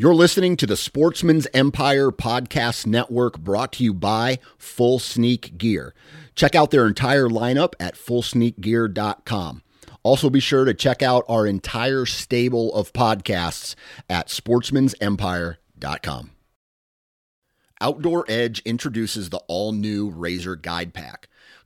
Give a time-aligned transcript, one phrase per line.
[0.00, 5.92] You're listening to the Sportsman's Empire Podcast Network brought to you by Full Sneak Gear.
[6.36, 9.62] Check out their entire lineup at fullsneakgear.com.
[10.04, 13.74] Also, be sure to check out our entire stable of podcasts
[14.08, 16.30] at sportsmansempire.com.
[17.80, 21.28] Outdoor Edge introduces the all new Razor Guide Pack.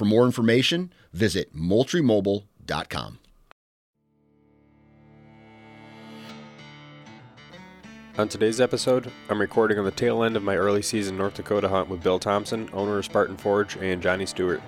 [0.00, 3.18] For more information, visit moultriemobile.com.
[8.16, 11.68] On today's episode, I'm recording on the tail end of my early season North Dakota
[11.68, 14.62] hunt with Bill Thompson, owner of Spartan Forge, and Johnny Stewart.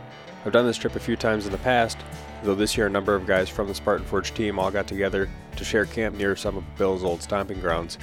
[0.44, 1.96] I've done this trip a few times in the past,
[2.42, 5.30] though this year a number of guys from the Spartan Forge team all got together
[5.56, 7.96] to share camp near some of Bill's old stomping grounds.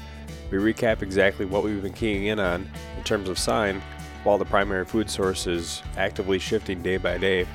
[0.49, 3.83] We recap exactly what we've been keying in on in terms of sign,
[4.23, 7.47] while the primary food source is actively shifting day by day,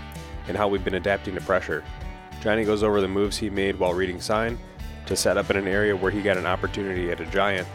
[0.49, 1.85] and how we've been adapting to pressure.
[2.41, 4.59] Johnny goes over the moves he made while reading sign
[5.07, 7.67] to set up in an area where he got an opportunity at a giant.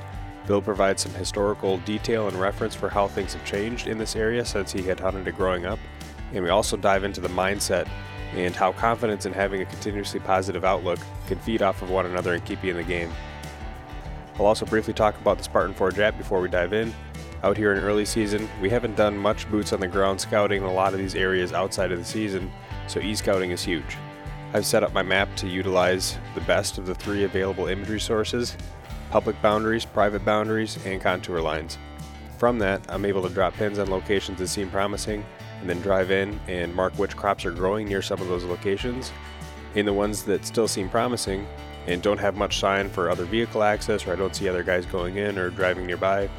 [0.47, 4.43] Bill provides some historical detail and reference for how things have changed in this area
[4.43, 5.79] since he had hunted it growing up,
[6.33, 7.87] and we also dive into the mindset
[8.33, 12.33] and how confidence in having a continuously positive outlook can feed off of one another
[12.33, 13.11] and keep you in the game.
[14.35, 16.93] I'll also briefly talk about the Spartan Forge app before we dive in.
[17.41, 20.67] Out here in early season, we haven't done much boots on the ground scouting in
[20.67, 22.51] a lot of these areas outside of the season,
[22.87, 23.97] so e-scouting is huge.
[24.53, 28.57] I've set up my map to utilize the best of the three available imagery sources
[29.09, 31.77] public boundaries, private boundaries, and contour lines.
[32.37, 35.25] From that, I'm able to drop pins on locations that seem promising
[35.61, 39.11] and then drive in and mark which crops are growing near some of those locations.
[39.75, 41.47] In the ones that still seem promising
[41.87, 44.85] and don't have much sign for other vehicle access or I don't see other guys
[44.85, 46.29] going in or driving nearby,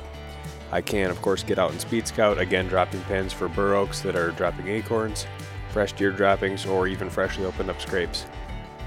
[0.72, 4.00] I can, of course, get out and speed scout, again dropping pins for bur oaks
[4.00, 5.26] that are dropping acorns,
[5.70, 8.26] fresh deer droppings, or even freshly opened up scrapes.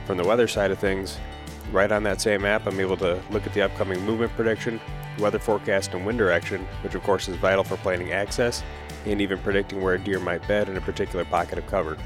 [0.05, 1.17] From the weather side of things,
[1.71, 4.79] right on that same app, I'm able to look at the upcoming movement prediction,
[5.19, 8.63] weather forecast, and wind direction, which of course is vital for planning access
[9.05, 11.97] and even predicting where a deer might bed in a particular pocket of cover.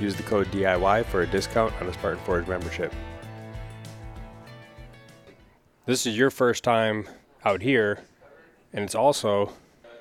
[0.00, 2.92] Use the code DIY for a discount on a Spartan Forge membership.
[5.86, 7.06] This is your first time
[7.44, 8.00] out here,
[8.76, 9.52] and it's also,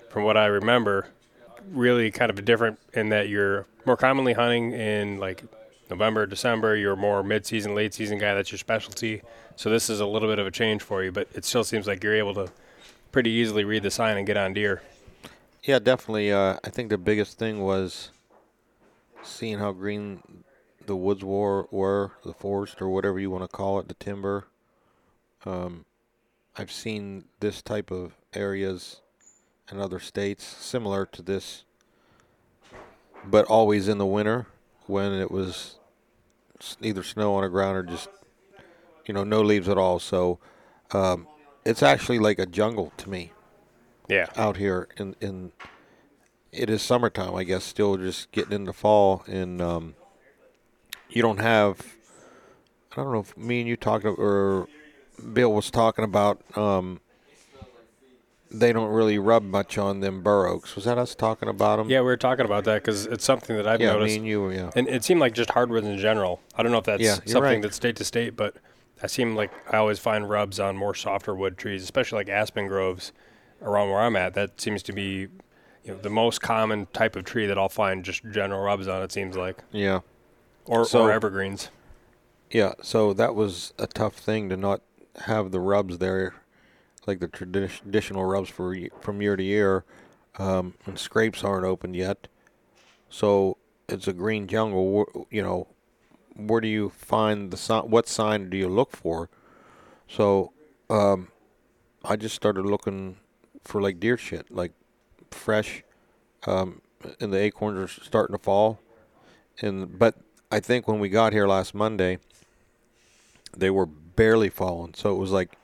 [0.10, 1.08] from what I remember,
[1.72, 5.44] really kind of a different in that you're more commonly hunting in like
[5.90, 6.76] November, December.
[6.76, 8.36] You're more mid-season, late-season guy.
[8.36, 9.22] That's your specialty.
[9.56, 11.88] So this is a little bit of a change for you, but it still seems
[11.88, 12.52] like you're able to
[13.12, 14.82] pretty easily read the sign and get on deer.
[15.64, 16.32] Yeah, definitely.
[16.32, 18.12] Uh, I think the biggest thing was
[19.24, 20.22] seeing how green
[20.86, 24.46] the woods were, were the forest or whatever you want to call it, the timber.
[25.46, 25.86] Um,
[26.58, 29.02] I've seen this type of areas
[29.70, 31.64] and other states similar to this,
[33.26, 34.48] but always in the winter
[34.88, 35.80] when it was
[36.82, 38.10] either snow on the ground or just
[39.06, 40.00] you know no leaves at all.
[40.00, 40.40] So
[40.92, 41.28] um,
[41.64, 43.32] it's actually like a jungle to me.
[44.08, 45.52] Yeah, out here in in
[46.52, 47.64] it is summertime, I guess.
[47.64, 49.96] Still just getting into fall, and um,
[51.10, 51.82] you don't have.
[52.92, 54.68] I don't know if me and you talked or
[55.34, 56.42] Bill was talking about.
[56.58, 57.02] Um,
[58.52, 60.76] they don't really rub much on them bur oaks.
[60.76, 61.90] Was that us talking about them?
[61.90, 64.12] Yeah, we were talking about that because it's something that I've yeah, noticed.
[64.14, 64.72] me and you, yeah.
[64.76, 66.40] And it seemed like just hardwoods in general.
[66.56, 67.62] I don't know if that's Yeah, something right.
[67.62, 68.56] that's state to state, but
[69.04, 72.68] I seem like I always find rubs on more softer wood trees, especially like aspen
[72.68, 73.12] groves
[73.62, 74.36] around where I'm at.
[74.36, 75.28] That seems to be,
[75.84, 79.02] you know, the most common type of tree that I'll find just general rubs on.
[79.02, 80.00] It seems like, Yeah.
[80.66, 81.70] or So- or evergreens.
[82.52, 84.82] Yeah, so that was a tough thing to not
[85.22, 86.36] have the rubs there,
[87.08, 89.84] like the tradi- traditional rubs for from year to year,
[90.38, 92.28] um, and scrapes aren't opened yet.
[93.10, 93.58] So
[93.88, 95.28] it's a green jungle.
[95.30, 95.68] You know,
[96.36, 97.90] where do you find the sign?
[97.90, 99.30] What sign do you look for?
[100.08, 100.52] So,
[100.90, 101.30] um,
[102.04, 103.18] I just started looking
[103.64, 104.72] for like deer shit, like
[105.32, 105.84] fresh,
[106.46, 106.82] um,
[107.20, 108.80] and the acorns are starting to fall.
[109.62, 110.16] And but
[110.52, 112.20] I think when we got here last Monday,
[113.56, 114.94] they were barely falling.
[114.94, 115.58] So it was like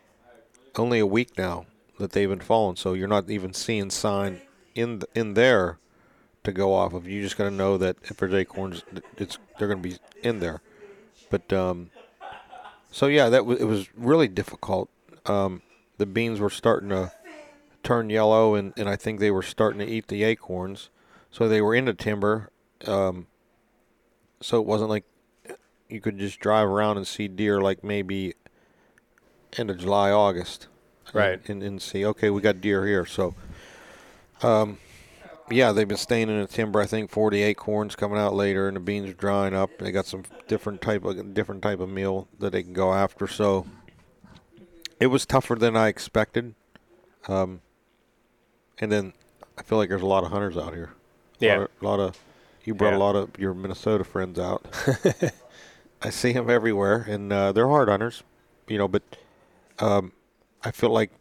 [0.78, 1.66] only a week now
[2.00, 2.76] that they've been falling.
[2.76, 4.42] So you're not even seeing sign
[4.76, 5.78] in in there
[6.44, 7.08] to go off of.
[7.08, 8.84] You just got to know that if there's acorns,
[9.18, 10.62] it's they're going to be in there.
[11.30, 11.92] But um,
[12.92, 14.90] so yeah, that was it was really difficult.
[15.26, 15.62] Um,
[15.98, 17.12] the beans were starting to
[17.84, 20.90] turn yellow, and, and I think they were starting to eat the acorns.
[21.30, 22.50] So they were in the timber.
[22.86, 23.28] Um,
[24.42, 25.06] so it wasn't like
[25.90, 28.34] you could just drive around and see deer like maybe
[29.58, 30.68] end of July, August.
[31.14, 31.40] Right.
[31.50, 33.06] And, and see, okay, we got deer here.
[33.06, 33.36] So,
[34.42, 34.78] um,
[35.50, 36.80] yeah, they've been staying in the timber.
[36.80, 39.70] I think 40 acorns coming out later, and the beans are drying up.
[39.80, 43.28] They got some different type of different type of meal that they can go after.
[43.28, 43.66] So,
[45.00, 46.56] it was tougher than I expected.
[47.28, 47.62] Um,
[48.80, 49.14] and then
[49.58, 50.92] I feel like there's a lot of hunters out here.
[51.42, 51.58] A Yeah.
[51.58, 52.20] lot of, a lot of
[52.64, 52.98] you brought Yeah.
[52.98, 54.66] a lot of your Minnesota friends out.
[56.02, 58.24] I see them everywhere, and uh, they're hard hunters,
[58.68, 58.88] you know.
[58.88, 59.04] But
[59.82, 60.14] um,
[60.64, 61.12] I feel like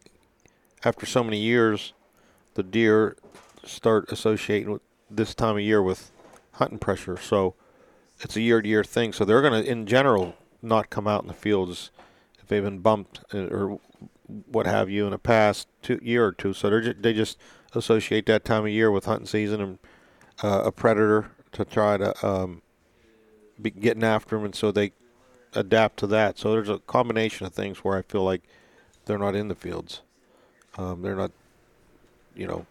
[0.83, 1.93] after so many years,
[2.53, 3.17] the deer
[3.65, 6.11] start associating with this time of year with
[6.53, 7.17] hunting pressure.
[7.17, 7.55] So
[8.19, 9.13] it's a year-to-year thing.
[9.13, 11.91] So they're going to, in general, not come out in the fields
[12.39, 13.79] if they've been bumped uh, or
[14.27, 16.53] what have you in the past two, year or two.
[16.53, 17.37] So they ju- they just
[17.73, 19.79] associate that time of year with hunting season and
[20.43, 22.61] uh, a predator to try to um,
[23.61, 24.91] be getting after them, and so they
[25.53, 26.37] adapt to that.
[26.37, 28.41] So there's a combination of things where I feel like
[29.05, 30.01] they're not in the fields.
[30.77, 31.31] Um, they're not,
[32.35, 32.65] you know,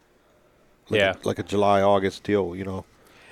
[0.88, 1.15] like Yeah.
[1.23, 2.85] a, like a July August deal, you know.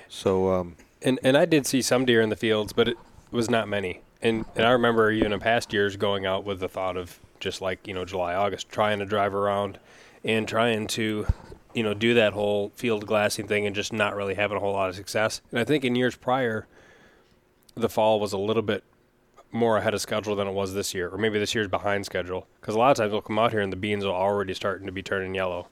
[0.07, 2.97] So um, And and I did see some deer in the fields, but it
[3.31, 4.01] was not many.
[4.21, 7.61] And and I remember even in past years going out with the thought of just
[7.61, 9.79] like you know July August, trying to drive around
[10.23, 11.25] and trying to
[11.73, 14.73] you know do that whole field glassing thing and just not really having a whole
[14.73, 15.41] lot of success.
[15.51, 16.67] And I think in years prior,
[17.75, 18.83] the fall was a little bit
[19.51, 22.47] more ahead of schedule than it was this year, or maybe this year's behind schedule.
[22.59, 24.85] Because a lot of times we'll come out here and the beans are already starting
[24.85, 25.67] to be turning yellow,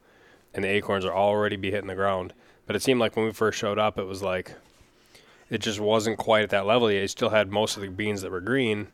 [0.53, 2.33] and the acorns are already be hitting the ground.
[2.65, 4.55] But it seemed like when we first showed up, it was like
[5.49, 7.01] it just wasn't quite at that level yet.
[7.01, 8.87] You still had most of the beans that were green,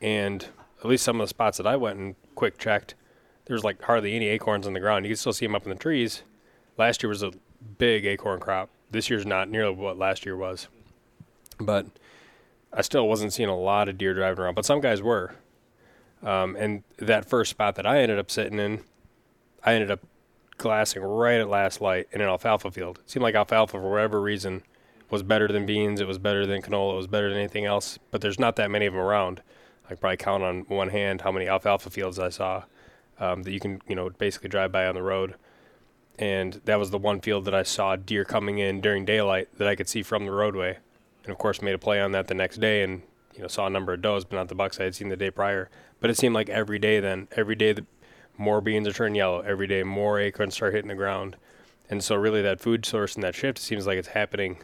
[0.00, 0.46] and
[0.78, 2.94] at least some of the spots that I went and quick checked,
[3.46, 5.04] there's like hardly any acorns on the ground.
[5.04, 6.22] You can still see them up in the trees.
[6.76, 7.32] Last year was a
[7.78, 8.70] big acorn crop.
[8.90, 10.68] This year's not nearly what last year was,
[11.58, 11.86] but
[12.72, 14.54] I still wasn't seeing a lot of deer driving around.
[14.54, 15.34] But some guys were,
[16.22, 18.84] um, and that first spot that I ended up sitting in,
[19.64, 20.00] I ended up
[20.58, 22.98] glassing right at last light in an alfalfa field.
[22.98, 24.62] It seemed like alfalfa, for whatever reason,
[25.10, 26.00] was better than beans.
[26.00, 26.94] It was better than canola.
[26.94, 27.98] It was better than anything else.
[28.10, 29.42] But there's not that many of them around.
[29.86, 32.64] I could probably count on one hand how many alfalfa fields I saw
[33.18, 35.34] um, that you can, you know, basically drive by on the road.
[36.18, 39.68] And that was the one field that I saw deer coming in during daylight that
[39.68, 40.78] I could see from the roadway.
[41.28, 43.02] And of course, made a play on that the next day and,
[43.34, 45.16] you know, saw a number of does, but not the bucks I had seen the
[45.16, 45.68] day prior.
[46.00, 47.84] But it seemed like every day then, every day the
[48.38, 49.40] more beans are turning yellow.
[49.40, 51.36] Every day more acorns start hitting the ground.
[51.90, 54.60] And so really that food source and that shift seems like it's happening,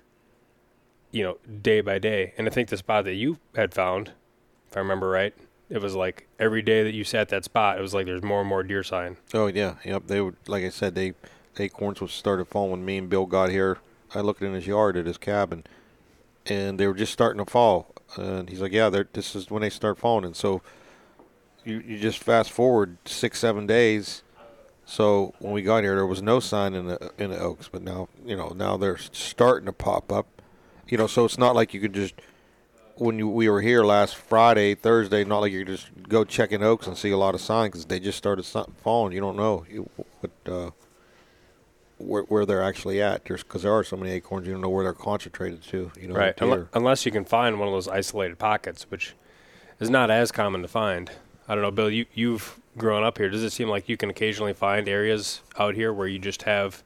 [1.11, 2.33] you know, day by day.
[2.39, 4.13] And I think the spot that you had found,
[4.71, 5.35] if I remember right,
[5.69, 8.41] it was like every day that you sat that spot, it was like there's more
[8.41, 9.19] and more deer sign.
[9.35, 10.07] Oh yeah, yep.
[10.07, 11.13] They would, like I said, they
[11.59, 13.77] acorns was started falling when me and Bill got here.
[14.15, 15.65] I looked in his yard at his cabin,
[16.47, 17.95] and they were just starting to fall.
[18.17, 20.63] And he's like, "Yeah, this is when they start falling." And so,
[21.65, 24.23] you you just fast forward six seven days.
[24.87, 27.83] So when we got here, there was no sign in the in the oaks, but
[27.83, 30.27] now you know now they're starting to pop up.
[30.87, 32.15] You know, so it's not like you could just
[32.97, 36.53] when you, we were here last Friday, Thursday, not like you could just go check
[36.53, 38.45] in Oaks and see a lot of signs because they just started
[38.83, 39.13] falling.
[39.13, 39.65] You don't know
[40.21, 40.71] what uh,
[42.05, 43.25] where where they're actually at.
[43.25, 45.91] Because there are so many acorns, you don't know where they're concentrated to.
[46.01, 46.37] You know, right.
[46.37, 49.15] the Unle- unless you can find one of those isolated pockets, which
[49.81, 51.11] is not as common to find.
[51.47, 53.29] I don't know, Bill, you, you've grown up here.
[53.29, 56.83] Does it seem like you can occasionally find areas out here where you just have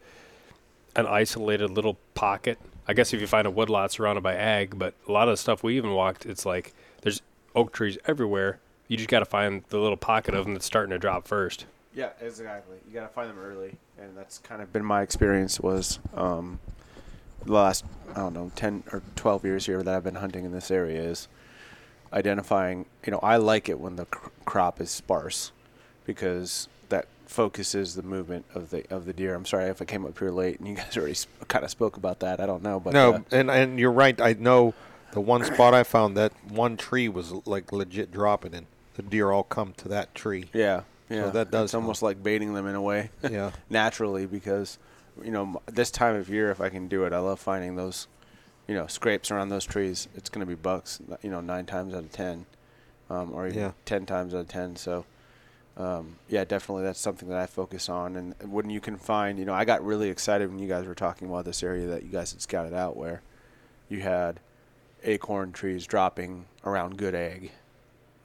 [0.96, 2.58] an isolated little pocket?
[2.88, 5.36] I guess if you find a woodlot surrounded by ag, but a lot of the
[5.36, 6.72] stuff we even walked, it's like
[7.02, 7.22] there's
[7.54, 8.58] oak trees everywhere.
[8.88, 11.66] You just got to find the little pocket of them that's starting to drop first.
[11.98, 12.76] Yeah, exactly.
[12.86, 15.58] You got to find them early, and that's kind of been my experience.
[15.58, 16.60] Was um,
[17.44, 20.52] the last I don't know ten or twelve years here that I've been hunting in
[20.52, 21.26] this area is
[22.12, 22.86] identifying.
[23.04, 25.50] You know, I like it when the cr- crop is sparse
[26.06, 29.34] because that focuses the movement of the of the deer.
[29.34, 31.70] I'm sorry if I came up here late and you guys already sp- kind of
[31.72, 32.40] spoke about that.
[32.40, 34.20] I don't know, but no, uh, and and you're right.
[34.20, 34.72] I know
[35.14, 39.32] the one spot I found that one tree was like legit dropping, and the deer
[39.32, 40.44] all come to that tree.
[40.52, 43.10] yeah, yeah, that does It's almost like baiting them in a way.
[43.30, 43.50] Yeah.
[43.70, 44.78] naturally because
[45.24, 48.06] you know this time of year if i can do it i love finding those
[48.68, 51.92] you know scrapes around those trees it's going to be bucks you know nine times
[51.92, 52.46] out of ten
[53.10, 53.70] um, or even Yeah.
[53.84, 55.04] ten times out of ten so
[55.76, 59.44] um, yeah definitely that's something that i focus on and when you can find you
[59.44, 62.10] know i got really excited when you guys were talking about this area that you
[62.10, 63.22] guys had scouted out where
[63.88, 64.38] you had
[65.04, 67.50] acorn trees dropping around good ag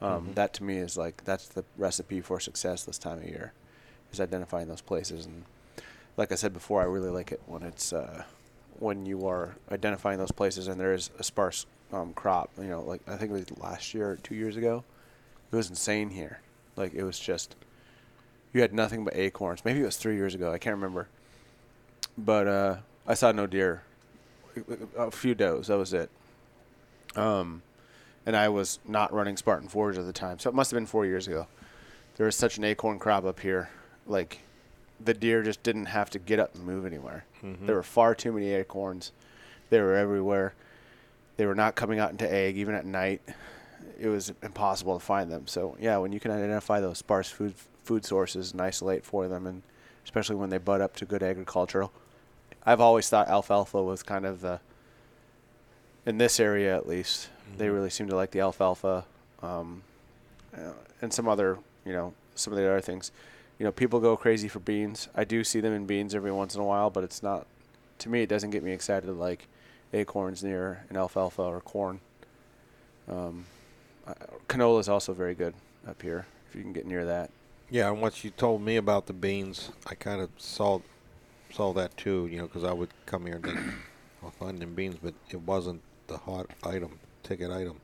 [0.04, 0.36] um, Mhm.
[0.36, 3.54] that to me is like that's the recipe for success this time of year
[4.12, 5.46] is identifying those places and
[6.16, 8.24] like I said before, I really like it when it's uh,
[8.78, 12.52] when you are identifying those places and there is a sparse um, crop.
[12.58, 14.84] You know, like I think it was last year or two years ago,
[15.52, 16.40] it was insane here.
[16.76, 17.56] Like it was just
[18.54, 19.66] you had nothing but acorns.
[19.66, 20.52] Maybe it was three years ago.
[20.52, 21.08] I can't remember.
[22.16, 22.76] But uh,
[23.08, 23.82] I saw no deer,
[24.96, 25.66] a few does.
[25.66, 26.12] That was it.
[27.16, 27.64] Um,
[28.26, 30.86] and I was not running Spartan Forge at the time, so it must have been
[30.86, 31.48] four years ago.
[32.18, 33.70] There was such an acorn crop up here,
[34.06, 34.40] like
[35.04, 37.26] the deer just didn't have to get up and move anywhere.
[37.44, 37.66] Mhm.
[37.66, 39.12] There were far too many acorns.
[39.70, 40.54] They were everywhere.
[41.38, 43.22] They were not coming out into ag even at night.
[44.00, 45.48] It was impossible to find them.
[45.48, 49.46] So yeah, when you can identify those sparse food food sources and isolate for them,
[49.46, 49.62] and
[50.06, 51.92] especially when they bud up to good agricultural,
[52.66, 54.62] I've always thought alfalfa was kind of the
[56.06, 57.30] in this area at least.
[57.58, 57.74] They Mhm.
[57.74, 59.06] really seem to like the alfalfa,
[59.42, 59.84] um,
[60.56, 63.12] uh, and some other you know some of the other things
[63.60, 65.08] you know, people go crazy for beans.
[65.16, 67.46] I do see them in beans every once in a while, but it's not.
[68.00, 69.48] To me, it doesn't get me excited like
[69.94, 72.00] acorns near an alfalfa or corn.
[73.08, 73.46] Um,
[74.50, 75.54] canola is also very good
[75.88, 77.30] up here if you can get near that.
[77.70, 80.82] Yeah, and what you told me about the beans, I kind of saw
[81.52, 82.28] saw that too.
[82.28, 83.60] You know, because I would come here and think,
[84.24, 87.80] I'll find them beans, but it wasn't the hot item, ticket item.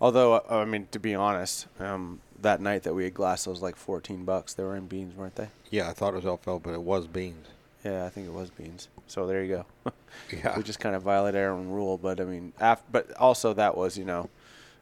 [0.00, 3.62] Although, uh, I mean, to be honest, um, that night that we had glassed was
[3.62, 5.48] like 14 bucks, they were in beans, weren't they?
[5.70, 7.46] Yeah, I thought it was alfalfa, but it was beans.
[7.84, 8.88] Yeah, I think it was beans.
[9.06, 9.92] So there you go.
[10.32, 10.56] Yeah.
[10.56, 13.76] we just kind of violated our own rule, but I mean, af- but also that
[13.76, 14.30] was you know,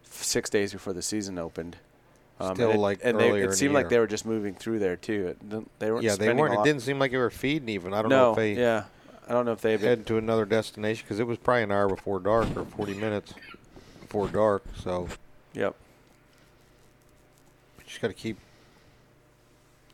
[0.05, 1.77] six days before the season opened.
[2.39, 4.55] Um, Still, and it, like, and they, it the seemed like they were just moving
[4.55, 5.27] through there too.
[5.29, 6.05] It, didn't- they weren't.
[6.05, 6.55] yeah, they weren't.
[6.55, 7.93] It didn't seem like they were feeding even.
[7.93, 8.85] I don't no, know if they yeah,
[9.29, 9.81] I don't know if been.
[9.81, 13.35] head to another destination because it was probably an hour before dark or 40 minutes
[14.15, 14.63] before dark.
[14.83, 15.09] So
[15.55, 15.75] Yep.
[17.79, 18.39] you just got to keep.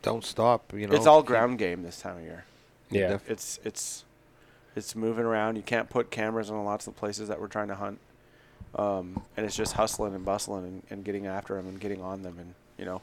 [0.01, 0.73] Don't stop.
[0.73, 2.45] You know, it's all keep- ground game this time of year.
[2.89, 3.09] Yeah.
[3.09, 4.03] Def- It's it's
[4.75, 5.55] it's moving around.
[5.55, 7.99] You can't put cameras on lots of places that we're trying to hunt,
[8.75, 12.21] um, and it's just hustling and bustling and, and getting after them and getting on
[12.23, 12.37] them.
[12.39, 13.01] And you know,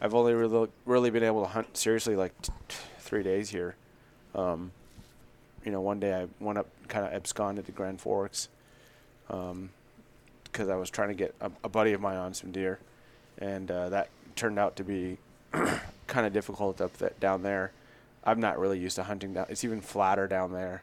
[0.00, 3.74] I've only really really been able to hunt seriously like t- t- three days here.
[4.34, 4.70] Um,
[5.64, 8.48] you know, one day I went up kind of absconded to Grand Forks
[10.52, 12.78] because I was trying to get a, a buddy of mine on some deer,
[13.38, 15.18] and uh, that turned out to be
[16.06, 17.72] kind of difficult up that down there.
[18.24, 19.46] I'm not really used to hunting down.
[19.48, 20.82] It's even flatter down there,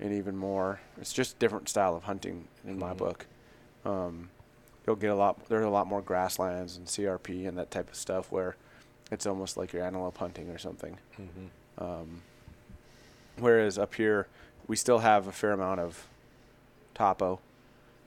[0.00, 0.80] and even more.
[1.00, 2.96] It's just different style of hunting in my Mhm.
[2.98, 3.26] book.
[3.84, 4.30] Um,
[4.86, 5.48] you'll get a lot.
[5.48, 8.56] There's a lot more grasslands and CRP and that type of stuff where
[9.10, 10.96] it's almost like you're antelope hunting or something.
[11.20, 11.48] Mhm.
[11.82, 12.22] Um,
[13.38, 14.26] whereas up here,
[14.66, 16.06] we still have a fair amount of
[16.94, 17.40] topo,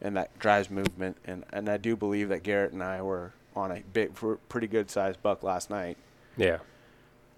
[0.02, 1.18] and that drives movement.
[1.25, 4.68] And, and I do believe that Garrett and I were on a big, pr- pretty
[4.68, 5.98] good sized buck last night.
[6.38, 6.58] Yeah.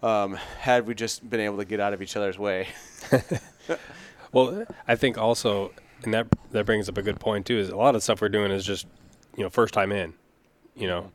[0.04, 2.68] Um, had we just been able to get out of each other's way.
[4.32, 5.72] Well, I think also,
[6.04, 7.58] and that that brings up a good point too.
[7.58, 8.86] Is a lot of stuff we're doing is just,
[9.36, 10.14] you know, first time in.
[10.76, 11.12] You know,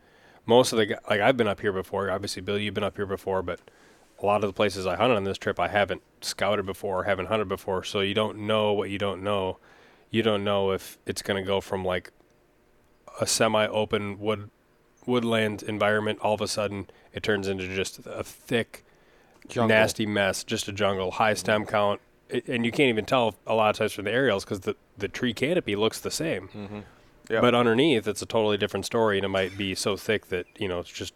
[0.47, 2.11] most of the like I've been up here before.
[2.11, 3.61] Obviously, Bill, you've been up here before, but
[4.21, 7.27] a lot of the places I hunted on this trip, I haven't scouted before, haven't
[7.27, 7.85] hunted before.
[7.85, 9.59] So you don't know what you don't know.
[10.13, 12.13] You don't know if it's going to go from like
[13.21, 14.51] a semi-open wood
[15.07, 16.21] woodland environment.
[16.23, 18.85] All of a sudden, it turns into just a thick
[19.49, 19.69] Jungle.
[19.77, 22.01] nasty mess, just a jungle, high stem count,
[22.33, 24.77] I- and you can't even tell a lot of times from the aerials because the
[24.97, 26.83] the tree canopy looks the same, Mhm.
[27.31, 27.41] Yep.
[27.41, 30.69] but underneath it's a totally different story, and it might be so thick that you
[30.69, 31.15] know it's just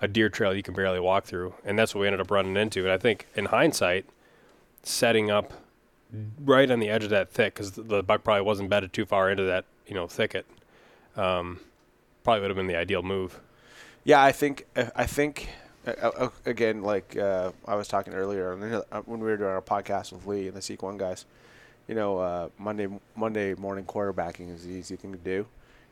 [0.00, 2.56] a deer trail you can barely walk through, and that's what we ended up running
[2.56, 2.80] into.
[2.84, 4.06] And I think in hindsight,
[4.82, 5.52] setting up
[6.44, 9.30] right on the edge of that thick because the, buck probably wasn't bedded too far
[9.30, 10.46] into that you know thicket,
[11.16, 11.60] um,
[12.24, 13.40] probably would have been the ideal move.
[14.04, 15.48] Yeah, I think I think
[15.86, 18.52] Uh, uh, again, like uh, I was talking earlier
[18.92, 21.24] uh, when we were doing our podcast with Lee and the SeekOne guys,
[21.88, 22.86] you know, uh, Monday
[23.16, 25.46] Monday morning quarterbacking is the easy thing to do.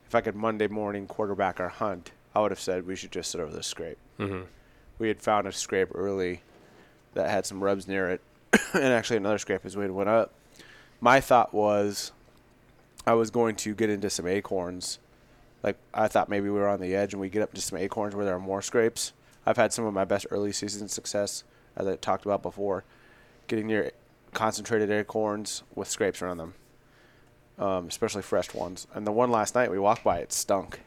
[0.07, 3.31] If I could Monday morning quarterback our hunt, I would have said we should just
[3.31, 3.99] sit over this scrape.
[4.19, 4.43] Mm-hmm.
[4.99, 6.43] We had found a scrape early
[7.15, 8.21] that had some rubs near it,
[8.75, 10.33] and actually another scrape as we went up.
[11.01, 12.13] My thought was,
[13.07, 14.99] I was going to get into some acorns.
[15.63, 17.79] Like I thought maybe we were on the edge and we get up to some
[17.79, 19.13] acorns where there are more scrapes.
[19.47, 21.45] I've had some of my best early season success,
[21.77, 22.85] as I talked about before,
[23.47, 23.93] getting near
[24.35, 26.55] concentrated acorns with scrapes around them,
[27.59, 28.87] um, especially fresh ones.
[28.95, 30.81] And the one last night we walked by, it stunk.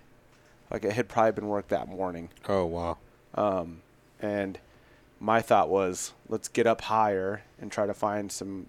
[0.69, 2.29] Like it had probably been worked that morning.
[2.47, 2.97] Oh wow.
[3.33, 3.81] Um,
[4.21, 4.59] and
[5.19, 8.67] my thought was, let's get up higher and try to find some.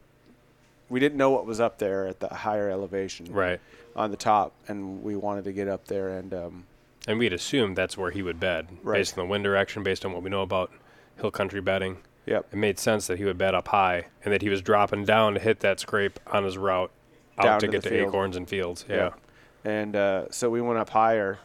[0.88, 3.60] We didn't know what was up there at the higher elevation, Right.
[3.96, 6.64] on the top, and we wanted to get up there and um,
[7.08, 8.98] And we'd assumed that's where he would bed, Right.
[8.98, 10.70] based on the wind direction, based on what we know about
[11.16, 11.96] hill country bedding.
[12.26, 15.04] yep, It made sense that he would bed up high and that he was dropping
[15.06, 16.90] down to hit that scrape on his route
[17.38, 18.08] out Down to, to get to field.
[18.08, 18.84] acorns and fields.
[18.88, 18.96] Yeah.
[18.96, 19.10] Yeah.
[19.64, 21.38] and uh, so we went up higher,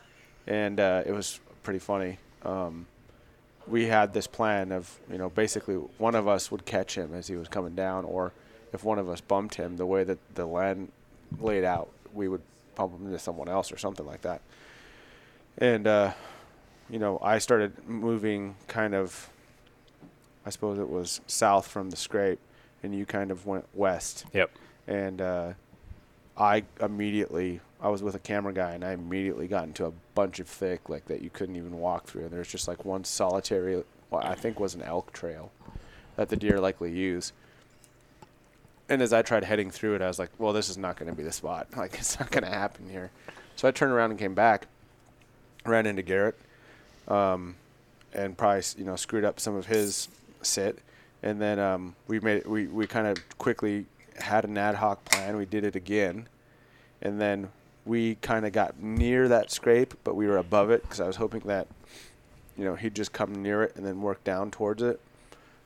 [0.45, 2.17] and uh, it was pretty funny.
[2.43, 2.85] Um,
[3.67, 7.27] we had this plan of, you know, basically one of us would catch him as
[7.27, 8.31] he was coming down, or
[8.73, 10.91] if one of us bumped him, the way that the land
[11.39, 12.41] laid out, we would
[12.75, 14.41] bump him into someone else or something like that.
[15.57, 16.13] And, uh,
[16.89, 19.29] you know, I started moving kind of,
[20.45, 22.39] I suppose it was south from the scrape,
[22.83, 24.51] and you kind of went west Yep.
[24.87, 25.53] and uh,
[26.37, 30.39] I immediately I was with a camera guy and I immediately got into a bunch
[30.39, 33.83] of thick like that you couldn't even walk through and there's just like one solitary
[34.09, 35.51] what I think was an elk trail
[36.15, 37.33] that the deer likely use.
[38.89, 41.09] And as I tried heading through it, I was like, "Well, this is not going
[41.09, 41.67] to be the spot.
[41.77, 43.11] Like, it's not going to happen here."
[43.55, 44.67] So I turned around and came back,
[45.65, 46.37] ran into Garrett,
[47.07, 47.55] um,
[48.13, 50.07] and probably you know screwed up some of his
[50.41, 50.79] sit,
[51.21, 53.85] and then um, we made we we kind of quickly
[54.17, 55.35] had an ad hoc plan.
[55.35, 56.27] We did it again,
[57.01, 57.49] and then
[57.87, 61.15] we kind of got near that scrape, but we were above it because I was
[61.15, 61.67] hoping that
[62.57, 64.99] you know he'd just come near it and then work down towards it.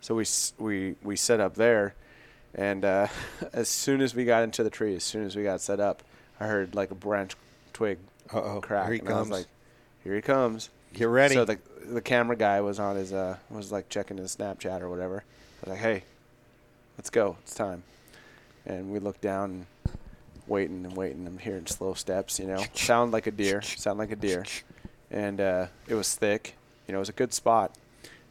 [0.02, 0.26] So we
[0.58, 1.96] we we set up there,
[2.56, 3.08] and uh,
[3.54, 6.04] as soon as we got into the tree, as soon as we got set up,
[6.40, 7.34] I heard like a branch
[7.74, 7.98] twig
[8.34, 8.62] Uh oh.
[8.62, 9.18] crack, Here he and comes.
[9.18, 9.48] I was like,
[10.04, 11.36] "Here he comes." Get ready.
[11.36, 14.90] So the the camera guy was on his uh was like checking his Snapchat or
[14.90, 15.24] whatever.
[15.64, 16.04] I was like, "Hey,
[16.98, 17.38] let's go.
[17.44, 17.84] It's time."
[18.66, 19.66] And we looked down, and
[20.52, 21.26] waiting and waiting.
[21.26, 22.38] I'm hearing slow steps.
[22.38, 23.62] You know, sound like a deer.
[23.62, 24.46] Sound like a deer.
[25.10, 26.56] And uh, it was thick.
[26.88, 27.76] You know, it was a good spot.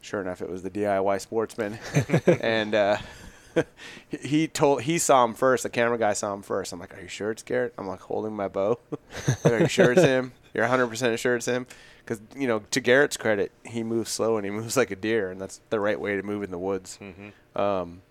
[0.02, 1.78] Sure enough, it was the DIY sportsman.
[2.40, 2.98] and uh,
[4.09, 5.62] he- told he saw him first.
[5.62, 6.72] The camera guy saw him first.
[6.72, 8.78] I'm like, "Are you sure it's Garrett?" I'm like holding my bow.
[9.44, 10.33] Are you sure it's him?
[10.54, 11.66] You're 100 percent sure it's him?
[12.04, 15.30] Because you know, to Garrett's credit, he moves slow and he moves like a deer,
[15.30, 16.98] and that's the right way to move in the woods.
[17.00, 17.61] Mm-hmm.
[17.61, 18.02] Um,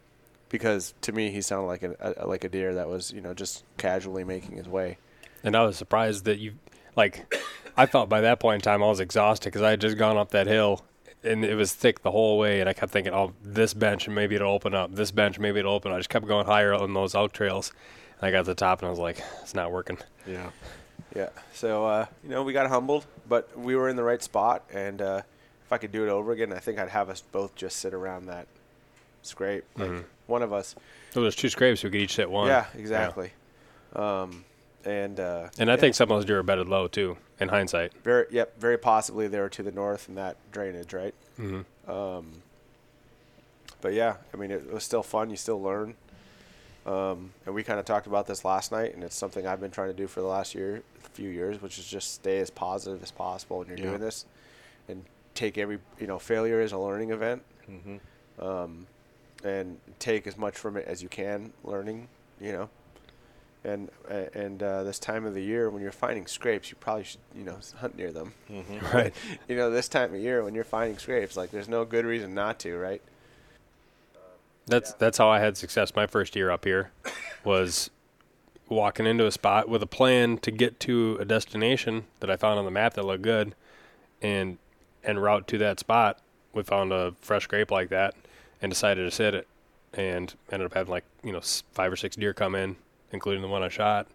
[0.50, 3.34] because to me, he sounded like a, a like a deer that was you know
[3.34, 4.98] just casually making his way.
[5.44, 6.54] And I was surprised that you,
[6.98, 7.34] like,
[7.78, 10.18] I felt by that point in time I was exhausted because I had just gone
[10.18, 10.84] up that hill
[11.24, 12.60] and it was thick the whole way.
[12.60, 14.94] And I kept thinking, oh, this bench and maybe it'll open up.
[14.94, 15.94] This bench, maybe it'll open.
[15.94, 17.72] I just kept going higher on those elk trails.
[18.20, 19.98] And I got to the top and I was like, it's not working.
[20.28, 20.50] Yeah.
[21.16, 21.30] Yeah.
[21.54, 25.02] So uh, you know, we got humbled, but we were in the right spot, and
[25.02, 25.22] uh,
[25.66, 27.94] if I could do it over again, I think I'd have us both just sit
[27.94, 28.48] around that
[29.22, 29.64] scrape.
[29.78, 30.04] Like Mhm.
[30.30, 30.76] One of us.
[31.12, 31.84] So there's two scrapes.
[31.84, 32.48] We could each sit one.
[32.48, 33.32] Yeah, exactly.
[33.94, 34.46] Um,
[34.86, 37.50] and uh, And I yeah, think some of those deer are bedded low too, in
[37.50, 37.92] hindsight.
[38.04, 41.14] very yep, very possibly they were to the north in that drainage, right?
[41.40, 41.92] Mm-hmm.
[41.92, 42.28] Um,
[43.82, 45.30] but yeah, I mean, it was still fun.
[45.30, 45.96] You still learn.
[46.86, 49.72] Um, and we kind of talked about this last night, and it's something I've been
[49.72, 50.82] trying to do for the last year,
[51.14, 53.84] few years, which is just stay as positive as possible when you're Yeah.
[53.86, 54.26] doing this,
[54.88, 55.04] and
[55.36, 58.46] take every you know failure as a learning event, Mm-hmm.
[58.46, 58.88] um,
[59.44, 62.08] and take as much from it as you can, learning,
[62.40, 62.70] you know.
[63.64, 63.90] And
[64.34, 67.44] and uh, this time of the year, when you're finding scrapes, you probably should you
[67.44, 68.34] know hunt near them.
[68.50, 68.86] Mm-hmm.
[68.96, 69.14] Right.
[69.48, 72.34] You know, this time of year when you're finding scrapes, like there's no good reason
[72.34, 73.02] not to, right?
[74.66, 76.92] That's that's how I had success my first year up here,
[77.44, 77.90] was
[78.70, 82.60] walking into a spot with a plan to get to a destination that I found
[82.60, 83.56] on the map that looked good,
[84.22, 84.58] and
[85.04, 86.20] and route to that spot.
[86.54, 88.16] We found a fresh scrape like that,
[88.62, 89.48] and decided to sit it,
[89.94, 91.42] and ended up having like you know
[91.74, 92.76] five or six deer come in,
[93.12, 94.08] including the one I shot.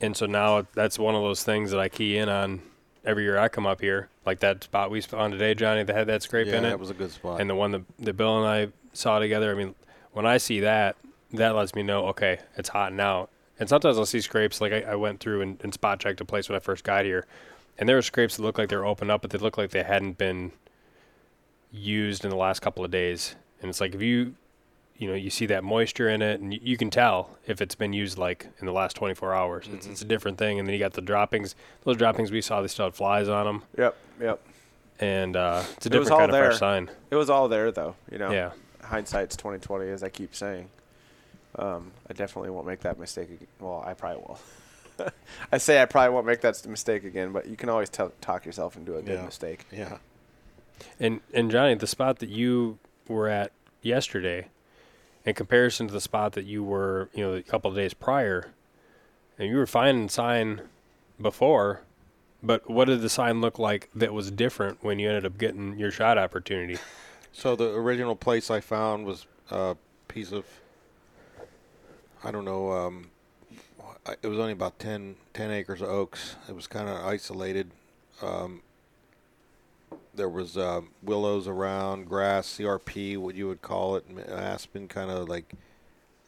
[0.00, 2.60] And so now that's one of those things that I key in on
[3.06, 6.08] every year I come up here, like that spot we found today, Johnny, that had
[6.08, 7.40] that scrape yeah, in it that was a good spot.
[7.40, 9.50] and the one that, that Bill and I saw together.
[9.50, 9.74] I mean,
[10.12, 10.96] when I see that,
[11.32, 13.28] that lets me know, okay, it's hot now.
[13.58, 16.24] And sometimes I'll see scrapes, like I, I went through and, and spot checked a
[16.24, 17.26] place when I first got here,
[17.78, 19.70] and there were scrapes that looked like they were open up, but they looked like
[19.70, 20.52] they hadn't been
[21.72, 24.34] used in the last couple of days, and it's like if you,
[24.98, 27.74] you know, you see that moisture in it, and you, you can tell if it's
[27.74, 29.68] been used like in the last 24 hours.
[29.72, 30.58] It's, it's a different thing.
[30.58, 31.54] And then you got the droppings.
[31.84, 34.40] Those droppings we saw, they still had flies on them, Yep, yep.
[35.00, 36.44] and uh, it's a It was different all kind of there.
[36.50, 36.90] fresh sign.
[37.10, 38.30] It was all there though, you know.
[38.30, 38.52] Yeah.
[38.82, 40.68] Hindsight's twenty twenty, as I keep saying.
[41.58, 43.30] Um, I definitely won't make that mistake.
[43.30, 43.46] Again.
[43.60, 44.38] Well, I probably will.
[45.52, 48.46] I say I probably won't make that mistake again, but you can always tell talk
[48.46, 49.24] yourself into a good Yeah.
[49.24, 49.64] mistake.
[49.72, 49.98] Yeah.
[51.00, 54.48] And and Johnny, the spot that you were at yesterday,
[55.24, 58.50] in comparison to the spot that you were, you know, a couple of days prior,
[59.38, 60.62] and you were finding sign
[61.20, 61.82] before,
[62.42, 65.78] but what did the sign look like that was different when you ended up getting
[65.78, 66.78] your shot opportunity?
[67.32, 69.76] So the original place I found was a
[70.08, 70.46] piece of,
[72.24, 73.10] I don't know, um,
[74.22, 76.36] it was only about 10, 10 acres of oaks.
[76.48, 77.70] It was kind of isolated.
[78.22, 78.62] Um,
[80.14, 85.28] there was uh, willows around, grass, CRP, what you would call it, aspen, kind of
[85.28, 85.52] like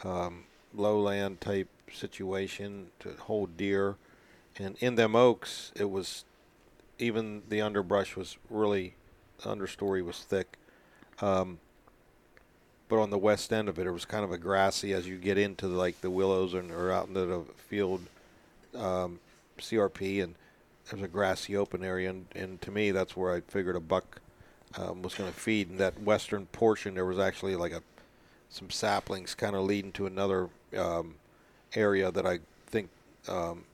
[0.04, 3.96] um, lowland type situation to hold deer.
[4.58, 6.24] And in them oaks, it was
[6.98, 8.94] even the underbrush was really,
[9.42, 10.58] the understory was thick.
[11.20, 11.58] Um,
[12.88, 15.18] but on the west end of it, it was kind of a grassy as you
[15.18, 18.00] get into like the willows and or out into the field,
[18.74, 19.20] um,
[19.58, 20.34] CRP, and
[20.90, 24.20] there's a grassy open area, and, and to me, that's where I figured a buck
[24.76, 25.70] um, was going to feed.
[25.70, 27.82] In that western portion, there was actually like a
[28.50, 31.16] some saplings kind of leading to another um,
[31.74, 32.88] area that I think
[33.28, 33.64] um,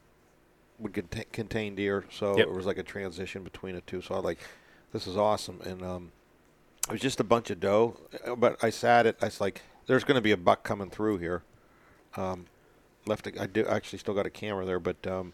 [0.81, 2.05] would contain, contain deer.
[2.11, 2.49] So Yep.
[2.49, 4.03] it was like a transition between the two.
[4.03, 4.41] So I was like,
[4.93, 6.13] this is awesome, and um,
[6.89, 7.97] it was just a bunch of doe.
[8.27, 9.17] uh, But I sat it.
[9.23, 11.43] I was like, there's going to be a buck coming through here.
[12.17, 12.47] Um,
[13.07, 13.27] left.
[13.27, 15.33] A, I do actually still got a camera there, but um,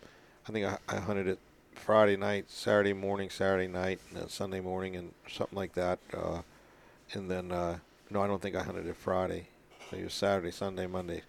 [0.49, 1.39] I think I, I hunted it
[1.75, 5.99] Friday night, Saturday morning, Saturday night, and then Sunday morning, and something like that.
[6.13, 6.43] Uh,
[7.13, 7.79] and then uh,
[8.11, 9.47] no, I don't think I hunted it Friday.
[9.93, 11.23] It was Saturday, Sunday, Monday.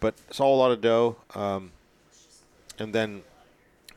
[0.00, 1.16] But saw a lot of doe.
[1.34, 1.72] Um,
[2.78, 3.22] and then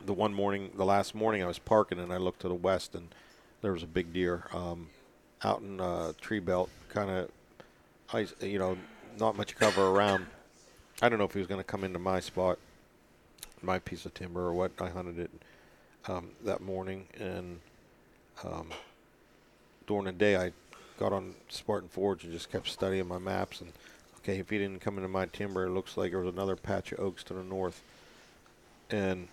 [0.04, 2.94] the one morning, the last morning, I was parking and I looked to the west
[2.94, 3.08] and
[3.62, 4.88] there was a big deer um,
[5.42, 7.30] out in uh, tree belt, kind of,
[8.40, 8.76] you know,
[9.18, 10.26] not much cover around.
[11.02, 12.58] I don't know if he was going to come into my spot,
[13.62, 14.72] my piece of timber or what.
[14.80, 15.30] I hunted it
[16.08, 17.60] um, that morning and
[18.44, 18.68] um,
[19.86, 20.52] during the day I
[20.98, 23.72] got on Spartan Forge and just kept studying my maps and
[24.26, 26.90] okay, if he didn't come into my timber, it looks like there was another patch
[26.90, 27.80] of oaks to the north.
[28.90, 29.28] And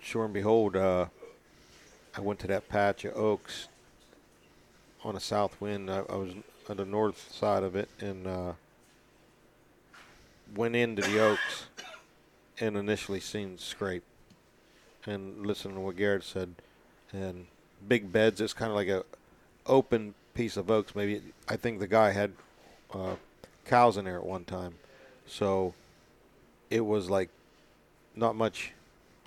[0.00, 1.06] sure and behold, uh,
[2.16, 3.68] I went to that patch of oaks
[5.04, 5.88] on a south wind.
[5.88, 6.32] I, I was
[6.68, 8.52] on the north side of it and uh,
[10.56, 11.66] went into the oaks
[12.58, 14.02] and initially seen scrape
[15.06, 16.54] and listened to what Garrett said.
[17.12, 17.46] And
[17.86, 19.04] big beds, it's kind of like a
[19.66, 20.94] open piece of oaks.
[20.94, 22.32] Maybe I think the guy had
[22.94, 23.16] uh,
[23.64, 24.74] cows in there at one time,
[25.26, 25.74] so
[26.70, 27.30] it was like
[28.14, 28.72] not much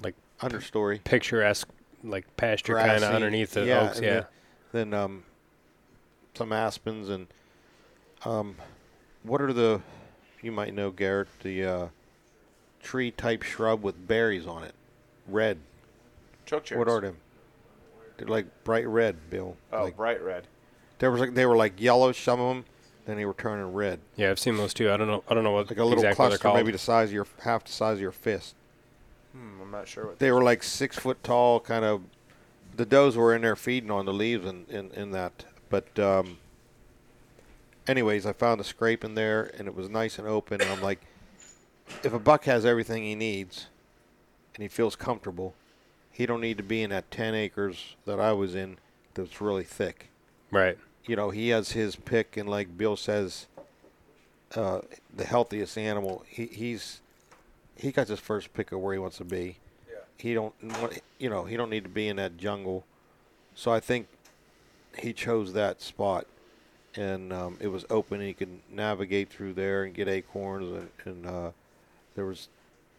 [0.01, 1.03] Like understory.
[1.03, 1.67] picturesque,
[2.03, 3.99] like pasture kind of underneath the yeah, oaks.
[4.01, 4.23] Yeah.
[4.71, 5.23] Then, then um,
[6.35, 7.27] some aspens and
[8.25, 8.55] um,
[9.23, 9.81] what are the
[10.41, 11.87] you might know Garrett the uh,
[12.81, 14.73] tree type shrub with berries on it,
[15.27, 15.57] red.
[16.45, 16.79] Choke cherries.
[16.79, 17.17] What are them?
[18.17, 19.55] They're like bright red, Bill.
[19.71, 20.47] Oh, like, bright red.
[20.99, 22.65] there was like they were like yellow, some of them.
[23.05, 24.89] Then they were turning red, Yeah, I've seen those too.
[24.89, 25.23] I don't know.
[25.27, 26.55] I don't know what like a little exactly they're cluster, called.
[26.55, 28.55] maybe the size of your half the size of your fist.
[29.33, 30.19] Hmm, I'm not sure what.
[30.19, 32.01] They were like six foot tall, kind of.
[32.75, 35.43] The does were in there feeding on the leaves and in, in that.
[35.69, 36.37] But um,
[37.87, 40.61] anyways, I found a scrape in there, and it was nice and open.
[40.61, 41.01] And I'm like,
[42.03, 43.67] if a buck has everything he needs,
[44.55, 45.53] and he feels comfortable,
[46.11, 48.77] he don't need to be in that 10 acres that I was in
[49.13, 50.09] that's really thick.
[50.51, 50.77] right.
[51.05, 53.47] You know, he has his pick, and like Bill says,
[54.55, 54.79] uh,
[55.13, 56.23] the healthiest animal.
[56.29, 57.01] He, he's
[57.75, 59.57] he got his first pick of where he wants to be.
[59.89, 59.97] Yeah.
[60.17, 62.85] He don't, want- you know, he don't need to be in that jungle.
[63.53, 64.07] So I think
[64.97, 66.25] he chose that spot,
[66.95, 68.19] and um, it was open.
[68.21, 71.51] And he could navigate through there and get acorns, and, and uh,
[72.15, 72.47] there was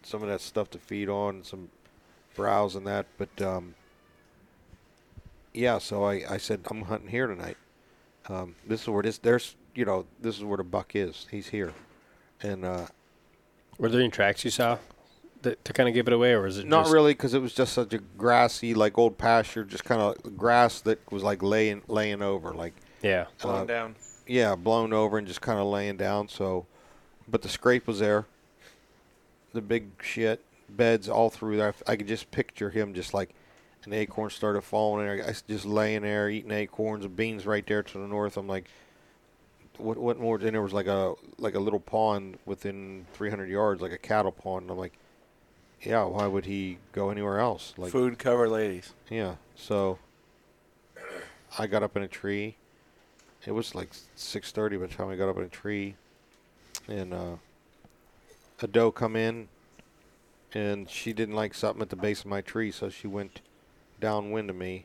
[0.05, 1.69] some of that stuff to feed on, some
[2.35, 3.07] browse and that.
[3.17, 3.75] But um,
[5.53, 7.57] yeah, so I, I said I'm hunting here tonight.
[8.29, 11.27] Um, this is where this there's you know this is where the buck is.
[11.31, 11.73] He's here,
[12.41, 12.87] and uh,
[13.77, 14.77] Were there any tracks you saw
[15.41, 17.41] that, to kind of give it away, or was it not just, really because it
[17.41, 21.41] was just such a grassy like old pasture, just kind of grass that was like
[21.41, 23.25] laying laying over, like Yeah.
[23.41, 23.95] Blown uh, down.
[24.27, 26.27] yeah, blown over and just kind of laying down.
[26.27, 26.65] So,
[27.27, 28.25] but the scrape was there.
[29.55, 31.73] The big shit beds all through there.
[31.87, 33.33] I could just picture him just like,
[33.85, 35.07] an acorn started falling.
[35.07, 38.35] And I was just laying there eating acorns and beans right there to the north.
[38.35, 38.65] I'm like,
[39.77, 40.37] what what more?
[40.37, 44.31] And there was like a like a little pond within 300 yards, like a cattle
[44.31, 44.63] pond.
[44.63, 44.93] And I'm like,
[45.81, 47.73] yeah, why would he go anywhere else?
[47.77, 48.93] Like, Food cover ladies.
[49.09, 49.35] yeah.
[49.55, 49.99] So
[51.59, 52.55] I got up in a tree.
[53.45, 55.95] It was like 6:30 by the time I got up in a tree,
[56.87, 57.35] and uh,
[58.61, 59.47] a doe come in,
[60.53, 63.41] and she didn't like something at the base of my tree, so she went
[63.99, 64.83] downwind of me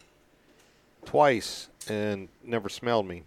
[1.05, 3.23] twice and never smelled me.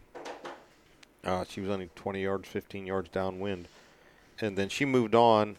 [1.24, 3.68] Uh, she was only 20 yards, 15 yards downwind,
[4.42, 5.56] and then she moved on,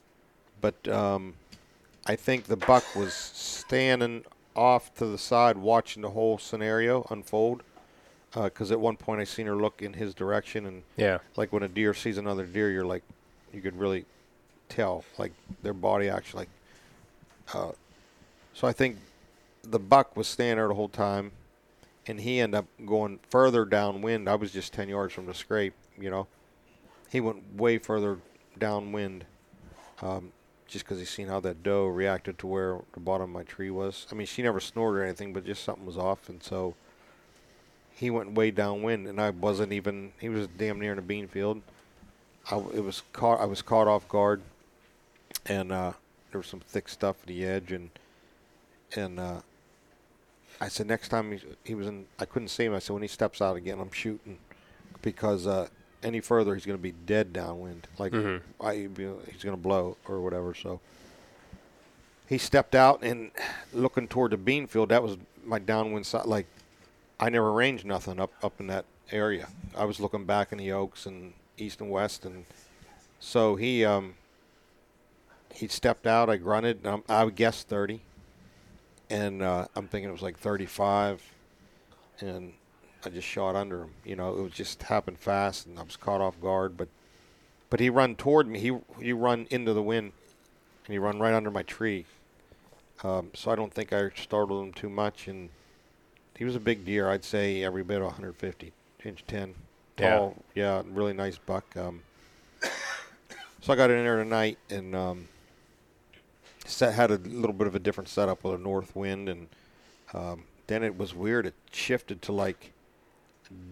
[0.60, 1.34] but um,
[2.06, 7.62] I think the buck was standing off to the side watching the whole scenario unfold.
[8.34, 11.18] Because at one point I seen her look in his direction, and Yeah.
[11.36, 13.04] like when a deer sees another deer, you're like,
[13.52, 14.06] you could really
[14.74, 15.32] tell like
[15.62, 16.38] their body action.
[16.38, 16.48] Like,
[17.52, 17.72] uh,
[18.52, 18.98] so I think
[19.62, 21.32] the buck was standing there the whole time,
[22.06, 24.28] and he ended up going further downwind.
[24.28, 26.26] I was just ten yards from the scrape, you know.
[27.10, 28.18] He went way further
[28.58, 29.24] downwind,
[30.02, 30.32] um,
[30.66, 33.70] just because he seen how that doe reacted to where the bottom of my tree
[33.70, 34.06] was.
[34.10, 36.74] I mean, she never snorted or anything, but just something was off, and so
[37.94, 40.12] he went way downwind, and I wasn't even.
[40.20, 41.62] He was damn near in a bean field.
[42.50, 43.40] I it was caught.
[43.40, 44.42] I was caught off guard,
[45.46, 45.92] and uh,
[46.30, 47.90] there was some thick stuff at the edge, and
[48.96, 49.40] and uh,
[50.60, 52.74] I said next time he, he was in, I couldn't see him.
[52.74, 54.38] I said when he steps out again, I'm shooting,
[55.02, 55.68] because uh,
[56.02, 57.88] any further he's going to be dead downwind.
[57.98, 58.40] Like Mhm.
[58.60, 60.54] I, he's going to blow or whatever.
[60.54, 60.80] So
[62.28, 63.30] he stepped out and
[63.72, 64.90] looking toward the bean field.
[64.90, 66.26] That was my downwind side.
[66.26, 66.46] Like
[67.20, 69.48] I never ranged nothing up up in that area.
[69.76, 72.44] I was looking back in the oaks and east and west, and
[73.20, 74.14] so he um
[75.54, 76.28] he stepped out.
[76.28, 76.86] I grunted.
[76.86, 78.02] Um, I would guess thirty,
[79.10, 81.22] and uh, I'm thinking it was like thirty-five,
[82.20, 82.52] and
[83.04, 83.90] I just shot under him.
[84.04, 86.76] You know, it was just happened fast, and I was caught off guard.
[86.76, 86.88] But
[87.70, 88.58] but he run toward me.
[88.58, 90.12] He he run into the wind,
[90.86, 92.06] and he run right under my tree.
[93.02, 95.50] Um, so I don't think I startled him too much, and
[96.36, 97.08] he was a big deer.
[97.08, 98.72] I'd say every bit of 150
[99.04, 99.54] inch 10,
[99.98, 100.16] Yeah.
[100.16, 100.36] tall.
[100.54, 101.76] Yeah, really nice buck.
[101.76, 102.02] Um,
[103.60, 105.28] so I got in there tonight and um,
[106.64, 109.48] set, had a little bit of a different setup with a north wind, and
[110.12, 111.46] um, then it was weird.
[111.46, 112.72] It shifted to like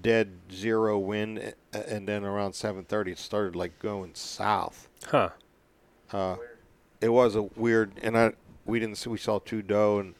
[0.03, 4.89] dead zero wind, and then around 7:30 it started like going south.
[5.07, 5.31] Huh.
[6.13, 6.37] Uh,
[7.01, 8.33] it was a weird, and I
[8.65, 10.15] we didn't see, we saw two doe, and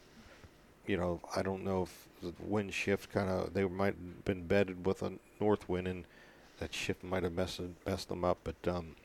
[0.85, 4.47] you know I don't know if the wind shift kind of they might have been
[4.47, 6.05] bedded with a north wind, and
[6.59, 8.39] that shift might have messed messed them up.
[8.43, 8.95] But um,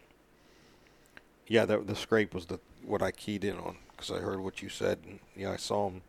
[1.49, 4.63] yeah, the the scrape was the what I keyed in on because I heard what
[4.63, 6.03] you said, and yeah, I saw him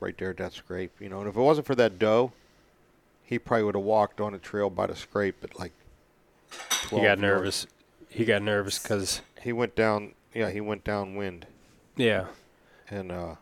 [0.00, 0.92] right there at that scrape.
[1.00, 2.32] You know, and if it wasn't for that doe,
[3.22, 5.72] he probably would have walked on the trail by the scrape at like.
[6.90, 7.66] He got nervous.
[8.08, 10.14] He got nervous because, He went down.
[10.34, 11.46] Yeah, he went downwind.
[11.96, 12.26] yeah.
[12.88, 13.36] And uh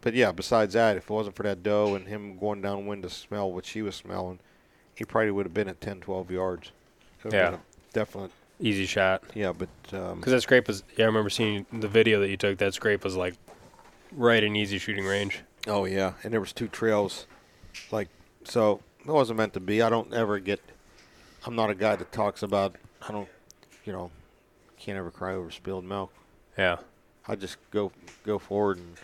[0.00, 3.10] but yeah, besides that, if it wasn't for that doe and him going downwind to
[3.10, 4.38] smell what she was smelling,
[4.94, 6.72] he probably would have been at 10, 12 yards.
[7.22, 7.50] Would've Yeah.
[7.50, 8.30] been a Definite.
[8.60, 9.22] Easy shot.
[9.34, 12.36] Yeah, but um, Because that scrape was, yeah, I remember seeing the video that you
[12.36, 12.58] took.
[12.58, 13.34] That scrape was like
[14.12, 15.40] right in easy shooting range.
[15.66, 17.26] oh yeah, and there was two trails,
[17.90, 18.08] like
[18.44, 18.80] so.
[19.00, 19.82] It wasn't meant to be.
[19.82, 20.60] I don't ever get.
[21.44, 22.76] I'm not a guy that talks about.
[23.06, 23.28] I don't,
[23.84, 24.10] you know,
[24.78, 26.10] can't ever cry over spilled milk.
[26.56, 26.76] Yeah.
[27.28, 27.92] I just go
[28.24, 28.96] go forward and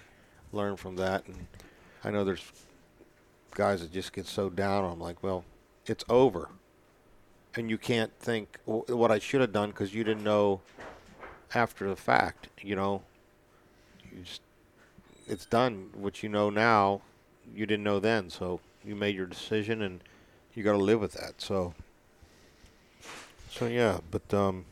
[0.52, 1.26] learn from that.
[1.26, 1.46] And
[2.02, 2.50] I know there's
[3.54, 4.84] guys that just get so down.
[4.90, 5.44] I'm like, well,
[5.84, 6.48] it's over,
[7.56, 10.60] and you can't think "Wh- what I should have done because you didn't know
[11.54, 12.48] after the fact.
[12.62, 13.02] You know,
[14.12, 14.42] you just
[15.26, 15.90] it's done.
[15.94, 17.02] What you know now,
[17.54, 18.30] you didn't know then.
[18.30, 20.00] So you made your decision, and
[20.54, 21.40] you got to live with that.
[21.40, 21.74] So.
[23.50, 24.64] So yeah, but um,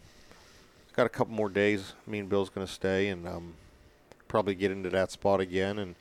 [0.95, 1.95] got a couple more days.
[2.07, 3.55] Me and Bill's gonna stay and um,
[4.29, 5.97] probably get into that spot again, and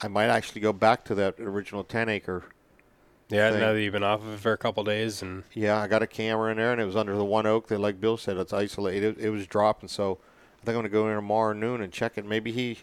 [0.00, 2.44] I might actually go back to that original ten acre.
[3.30, 3.60] Yeah, Thing.
[3.60, 6.02] now that you've been off of it for a couple days and Yeah, I got
[6.02, 8.36] a camera in there, and it was under the one oak that, like Bill said,
[8.36, 9.18] it's isolated.
[9.20, 10.18] It, was dropping, so
[10.60, 12.26] I think I'm gonna go in tomorrow noon and check it.
[12.26, 12.78] Maybe he,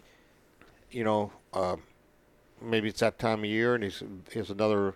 [0.90, 1.76] you know, uh,
[2.62, 4.94] maybe it's that time of year, and he's he's another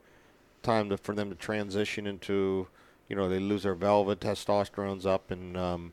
[0.63, 2.67] time to, for them to transition into,
[3.09, 5.93] you know, they lose their velvet, testosterone's up, and um,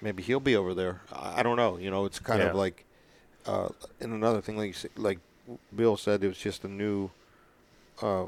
[0.00, 1.02] maybe he'll be over there.
[1.12, 1.76] I, I don't know.
[1.76, 2.48] You know, it's kind Yeah.
[2.50, 2.84] of like,
[3.44, 3.68] uh,
[4.00, 5.18] and another thing, like like
[5.76, 7.10] Bill said, it was just a new.
[8.00, 8.26] Uh,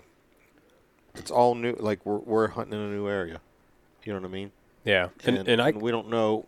[1.15, 1.75] it's all new.
[1.79, 3.41] Like we're we're hunting in a new area.
[4.05, 4.53] You know what I mean?
[4.85, 5.09] yeah.
[5.25, 6.47] And and, I we don't know.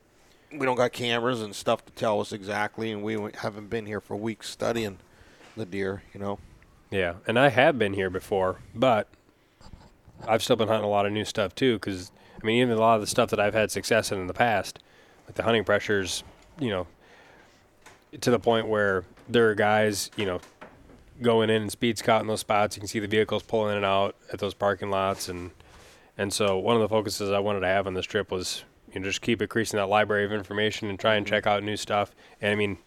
[0.52, 4.00] We don't got cameras and stuff to tell us exactly, and we haven't been here
[4.00, 4.98] for weeks studying.
[5.56, 6.02] the deer.
[6.14, 6.38] You know.
[6.90, 9.08] Yeah, and I have been here before, but
[10.28, 11.74] I've still been hunting a lot of new stuff too.
[11.74, 14.26] Because I mean, even a lot of the stuff that I've had success in in
[14.26, 14.78] the past,
[15.26, 16.22] like the hunting pressures,
[16.60, 16.86] you know,
[18.20, 20.40] to the point where there are guys, you know,
[21.22, 22.76] going in and speed scouting those spots.
[22.76, 25.50] You can see the vehicles pulling in and out at those parking lots, and
[26.18, 29.00] and so one of the focuses I wanted to have on this trip was you
[29.00, 32.12] know just keep increasing that library of information and try and check out new stuff.
[32.40, 32.78] And I mean,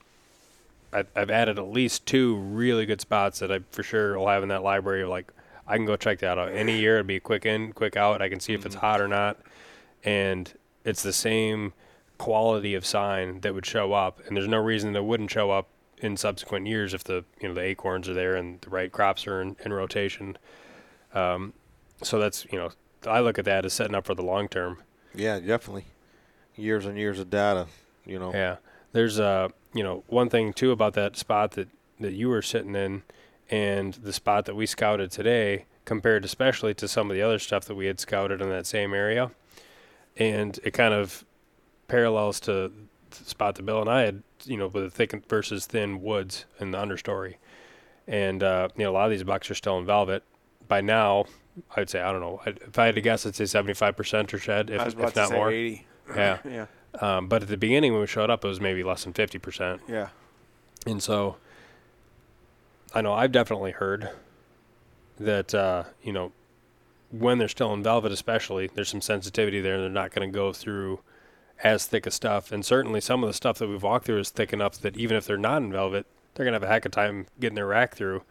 [0.94, 4.44] I've, I've added at least two really good spots that I for sure will have
[4.44, 5.04] in that library.
[5.04, 5.32] Of like
[5.68, 6.96] I can go check that out any year.
[6.96, 8.22] It'd be a quick in, quick out.
[8.22, 8.86] I can see if it's mm-hmm.
[8.86, 9.40] hot or not,
[10.04, 11.74] and it's the same
[12.18, 14.22] quality of sign that would show up.
[14.26, 15.68] And there's no reason that wouldn't show up
[16.00, 19.28] in subsequent years if the you know the acorns are there and the right crops
[19.28, 20.38] are in, in rotation.
[21.14, 21.54] Um,
[22.04, 22.72] so that's you know
[23.08, 24.84] I look at that as setting up for the long term.
[25.14, 25.86] Yeah, definitely.
[26.56, 27.68] Years and years of data.
[28.06, 28.34] You know.
[28.34, 28.58] Yeah.
[28.92, 32.76] There's uh you know one thing too about that spot that that you were sitting
[32.76, 33.04] in
[33.50, 37.66] and the spot that we scouted today compared especially to some of the other stuff
[37.66, 39.32] that we had scouted in that same area
[40.18, 41.24] and it kind of
[41.88, 42.72] parallels to
[43.26, 46.72] spot that bill and i had you know with the thick versus thin woods in
[46.72, 47.36] the understory
[48.08, 50.24] and uh, you know a lot of these bucks are still in velvet
[50.68, 51.26] by now
[51.76, 54.38] i'd say i don't know I'd, if i had to guess i'd say 75% or
[54.38, 55.86] shed if, I was about if to not say more 80.
[56.16, 56.66] yeah Yeah.
[57.00, 59.80] um, but at the beginning when we showed up it was maybe less than 50%
[59.88, 60.10] Yeah.
[60.86, 61.38] and so
[62.94, 64.10] I know I've definitely heard
[65.20, 66.32] that uh, you know
[67.12, 70.34] when they're still in velvet especially there's some sensitivity there and they're not going to
[70.34, 71.00] go through
[71.64, 74.30] as thick a stuff and certainly some of the stuff that we've walked through is
[74.30, 76.86] thick enough that even if they're not in velvet they're going to have a heck
[76.86, 78.22] of a time getting their rack through.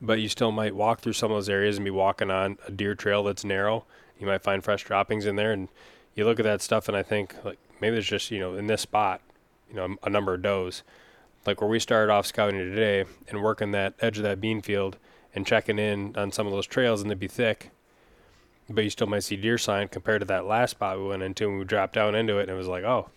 [0.00, 2.72] But you still might walk through some of those areas and be walking on a
[2.72, 3.84] deer trail that's narrow.
[4.18, 5.68] You might find fresh droppings in there and
[6.14, 8.66] you look at that stuff and I think like maybe there's just you know in
[8.66, 9.20] this spot
[9.68, 10.82] you know a number of does.
[11.46, 14.96] Like where we started off scouting today and working that edge of that bean field
[15.34, 17.70] and checking in on some of those trails and they'd be thick
[18.70, 21.48] but you still might see deer sign compared to that last spot we went into
[21.48, 23.08] and we dropped down into it and it was like oh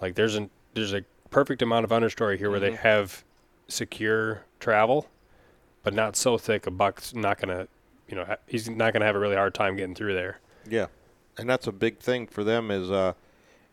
[0.00, 3.24] like there's an there's a perfect amount of understory here where they have
[3.68, 5.06] secure travel
[5.82, 7.68] but not so thick a buck's not gonna
[8.08, 10.40] you know ha- he's not gonna have a really hard time getting through there.
[10.68, 10.86] Yeah,
[11.38, 13.12] and that's a big thing for them is uh,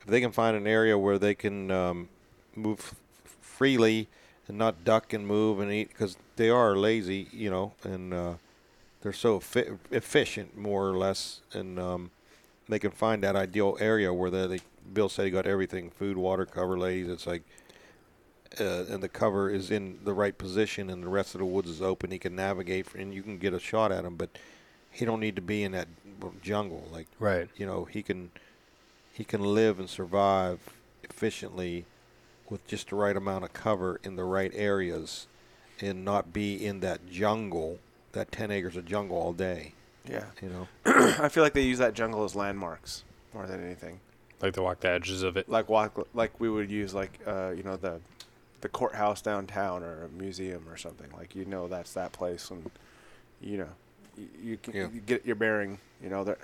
[0.02, 2.10] if they can find an area where they can um,
[2.56, 2.96] move f-
[3.42, 4.08] freely
[4.48, 8.34] and not duck and move and eat because they are lazy, you know, and uh,
[9.02, 12.12] they're so effi- efficient more or less, and um,
[12.70, 14.60] they can find that ideal area where they, they
[14.94, 17.10] Bill said he got everything: food, water, cover, ladies.
[17.10, 17.44] It's like.
[18.60, 21.70] Uh, and the cover is in the right position, and the rest of the woods
[21.70, 22.12] is open.
[22.12, 24.18] He can navigate, and you can get a shot at him.
[24.18, 24.30] But
[24.92, 25.88] he don't need to be in that
[26.42, 26.88] jungle.
[26.92, 28.32] Like right you know he can
[29.14, 30.60] he can live and survive
[31.04, 31.86] efficiently
[32.50, 35.28] with just the right amount of cover in the right areas
[35.80, 37.80] and not be in that jungle
[38.14, 39.74] that 10 acres of jungle all day
[40.10, 40.26] Yeah.
[40.42, 44.00] you know I feel like they use that jungle as landmarks more than anything.
[44.42, 47.52] like to walk the edges of it Like walk, like we would use like uh,
[47.56, 48.00] you know the
[48.62, 51.08] the courthouse downtown or a museum or something.
[51.18, 52.70] Like you know that's that place and
[53.42, 53.70] you know
[54.18, 54.88] you, you can Yeah.
[54.94, 55.80] you get your bearing.
[56.04, 56.38] You know the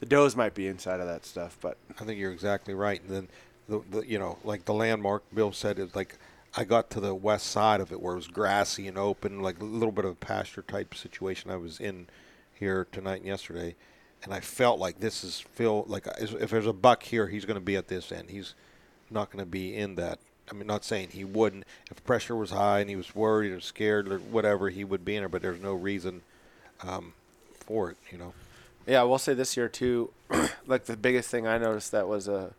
[0.00, 3.10] the does might be inside of that stuff, but i think you're exactly right and
[3.10, 3.28] then
[3.68, 6.16] the, the you know like the landmark bill said is like
[6.56, 9.60] i got to the west side of it where it was grassy and open like
[9.60, 12.06] a little bit of a pasture type situation i was in
[12.62, 13.74] here tonight and yesterday.
[14.22, 17.44] And i felt like this is feel like if if there's a buck here he's
[17.44, 18.30] going to be at this end.
[18.30, 18.54] He's
[19.10, 20.20] not going to be in that.
[20.48, 21.64] I mean not saying he wouldn't.
[21.90, 25.16] If pressure was high and he was worried or scared or whatever he would be
[25.16, 26.22] in there but there's no reason
[26.84, 27.14] um,
[27.52, 28.32] for it you know?
[28.86, 30.12] Yeah, I will say this year too.
[30.66, 32.52] like the biggest thing I noticed that was a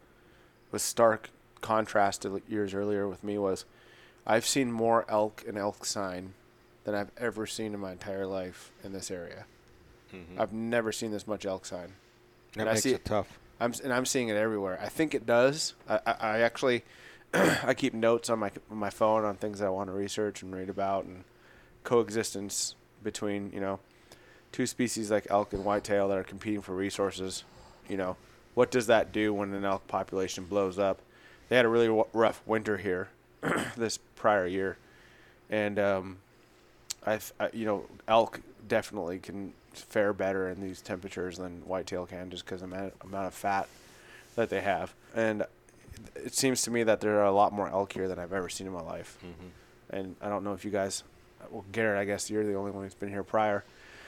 [0.71, 1.29] was stark
[1.61, 3.63] contrast to years earlier with me was
[4.25, 6.33] I've seen more elk and elk sign
[6.83, 9.45] than I've ever seen in my entire life in this area.
[10.13, 10.39] Mm-hmm.
[10.39, 11.93] I've never seen this much elk sign.
[12.53, 14.79] that And I makes see it tough I'm and I'm seeing it everywhere.
[14.81, 15.73] I think it does.
[15.87, 16.83] I, I, I actually
[17.33, 20.41] I keep notes on my on my phone on things that I want to research
[20.41, 21.23] and read about and
[21.83, 23.79] coexistence between you know
[24.51, 27.43] two species like elk and whitetail that are competing for resources.
[27.87, 28.17] You know,
[28.53, 31.01] what does that do when an elk population blows up?
[31.49, 33.09] They had a really w- rough winter here
[33.77, 34.77] this prior year,
[35.49, 36.17] and um,
[37.05, 37.19] I,
[37.53, 42.61] you know elk definitely can fare better in these temperatures than whitetail can just because
[42.61, 43.67] of the amount, amount of fat
[44.35, 44.93] that they have.
[45.15, 45.45] And
[46.15, 48.49] it seems to me that there are a lot more elk here than I've ever
[48.49, 49.17] seen in my life.
[49.89, 51.03] And I don't know if you guys,
[51.51, 53.63] well, Garrett, I guess you're the only one who's been here prior.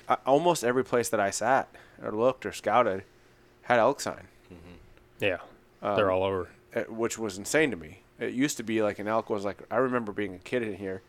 [0.08, 1.68] I, almost every place that I sat
[2.04, 3.04] or looked or scouted
[3.64, 4.28] had elk sign,
[5.20, 5.38] yeah
[5.82, 8.00] Um, they're all over uh, which was insane to me.
[8.20, 10.76] It used to be like an elk was like I remember being a kid in
[10.76, 11.02] here.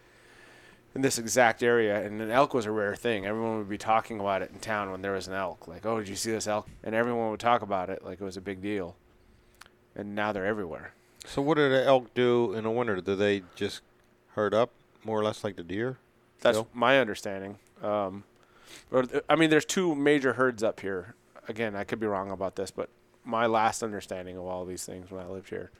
[0.94, 3.26] in this exact area, and an elk was a rare thing.
[3.26, 5.68] Everyone would be talking about it in town when there was an elk.
[5.68, 6.66] Like, oh, did you see this elk?
[6.82, 8.96] And everyone would talk about it like it was a big deal.
[9.94, 10.94] And now they're everywhere.
[11.26, 13.00] So what do the elk do in the winter?
[13.00, 13.82] Do they just
[14.34, 14.70] herd up
[15.04, 15.98] more or less like the deer?
[16.40, 16.68] That's Still?
[16.72, 17.58] my understanding.
[17.82, 18.24] Um,
[18.90, 21.14] th- I mean, there's two major herds up here.
[21.48, 22.88] Again, I could be wrong about this, but
[23.24, 25.70] my last understanding of all these things when I lived here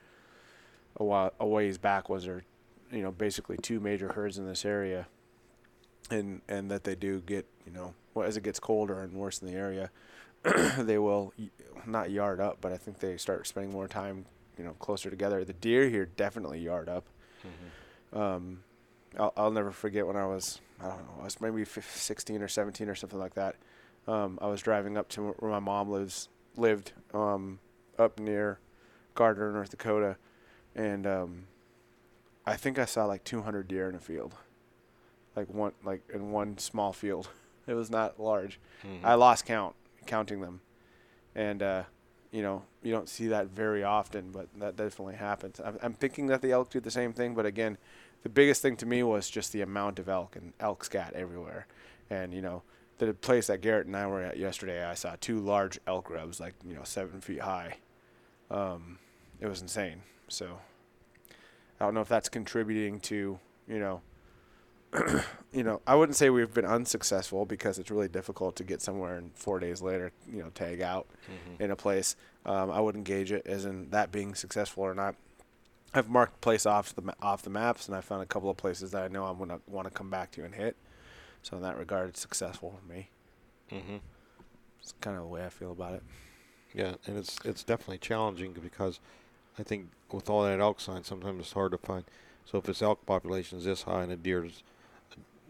[0.96, 2.42] a while a ways back was there,
[2.90, 5.06] you know, basically two major herds in this area,
[6.10, 9.40] and and that they do get, you know, well, as it gets colder and worse
[9.40, 9.90] in the area,
[10.78, 11.32] they will
[11.86, 14.26] not yard up, but I think they start spending more time,
[14.58, 15.44] you know, closer together.
[15.44, 17.04] The deer here definitely yard up.
[18.12, 18.60] Um,
[19.18, 22.42] I'll, I'll never forget when I was I don't know I was maybe fif- 16
[22.42, 23.56] or 17 or something like that.
[24.06, 27.58] Um, I was driving up to where my mom lives lived um,
[27.98, 28.58] up near
[29.14, 30.16] Gardner, North Dakota,
[30.76, 31.44] and um,
[32.46, 34.34] I think I saw like 200 deer in a field,
[35.34, 37.28] like one like in one small field.
[37.68, 38.60] It was not large.
[39.02, 39.74] I lost count
[40.06, 40.60] counting them,
[41.34, 41.82] and uh,
[42.30, 45.58] you know you don't see that very often, but that definitely happens.
[45.58, 47.76] I'm, I'm thinking that the elk do the same thing, but again,
[48.22, 51.66] the biggest thing to me was just the amount of elk and elk scat everywhere,
[52.08, 52.62] and you know
[52.98, 56.38] the place that Garrett and I were at yesterday, I saw two large elk rubs,
[56.38, 57.78] like you know seven feet high.
[58.48, 59.00] Um,
[59.40, 60.02] it was insane.
[60.28, 60.58] So
[61.80, 64.00] I don't know if that's contributing to you know.
[65.52, 69.16] you know, I wouldn't say we've been unsuccessful because it's really difficult to get somewhere
[69.16, 71.06] and four days later, you know, tag out
[71.58, 72.14] in a place.
[72.46, 75.16] Um, I wouldn't gauge it as in that being successful or not.
[75.92, 78.56] I've marked place off the ma- off the maps, and I found a couple of
[78.56, 80.76] places that I know I'm gonna want to come back to and hit.
[81.42, 83.10] So in that regard, it's successful for me.
[83.72, 83.96] Mm-hmm.
[84.80, 86.02] It's kind of the way I feel about it.
[86.74, 89.00] Yeah, and it's it's definitely challenging because
[89.58, 92.04] I think with all that elk sign, sometimes it's hard to find.
[92.44, 94.62] So if this elk population is this high and the deer's,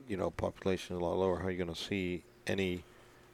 [0.09, 2.85] you know, population is a lot lower, how are you going to see any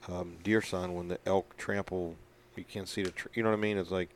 [0.09, 2.16] um, deer sign when the elk trample?
[2.57, 3.79] You can't see the, tr- you know what I mean?
[3.79, 4.09] It's like,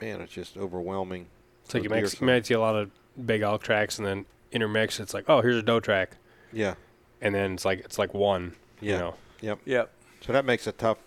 [0.00, 1.26] man, it's just overwhelming.
[1.64, 2.90] It's like you deer might, you might see a lot of
[3.24, 5.00] big elk tracks, and then intermix.
[5.00, 6.16] It's like, oh, here's a doe track,
[6.52, 6.74] Yeah,
[7.22, 8.54] and then it's like it's like one.
[8.80, 8.92] Yeah.
[8.92, 9.58] You know, yep.
[9.64, 9.90] Yep.
[10.20, 10.98] So that makes it tough.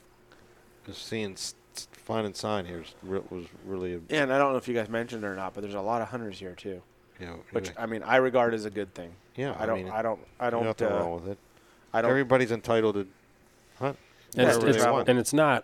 [0.86, 1.38] Just seeing,
[2.08, 4.58] s- s- finding sign here is re- was really, a, Yeah, and I don't know
[4.58, 6.82] if you guys mentioned it or not, but there's a lot of hunters here too,
[7.20, 7.84] you know, which anyway.
[7.84, 9.12] I mean I regard as a good thing.
[9.36, 9.84] yeah, I don't.
[9.84, 10.20] mean, I don't.
[10.39, 10.64] I don't.
[10.66, 11.38] nothing Uh, wrong with it.
[11.93, 12.10] I don't.
[12.12, 13.08] Everybody's entitled to
[13.80, 13.97] hunt.
[14.36, 15.64] and, it's, it's, and it's not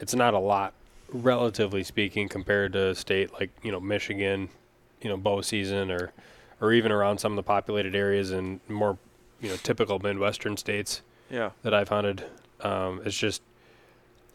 [0.00, 0.72] it's not a lot,
[1.12, 4.48] relatively speaking, compared to a state like you know Michigan,
[5.02, 6.12] you know bow season, or
[6.60, 8.96] or even around some of the populated areas and more
[9.40, 11.02] you know typical Midwestern states.
[11.30, 11.50] yeah.
[11.62, 12.24] that I've hunted.
[12.60, 13.42] Um, it's just,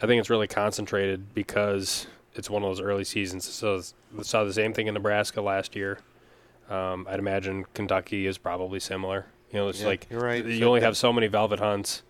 [0.01, 3.45] I think it's really concentrated because it's one of those early seasons.
[3.45, 3.81] So
[4.21, 5.99] saw the same thing in Nebraska last year.
[6.69, 9.25] Um, I'd imagine Kentucky is probably similar.
[9.51, 10.45] You know, it's Yeah, like you're right.
[10.45, 12.03] you only have so many velvet hunts,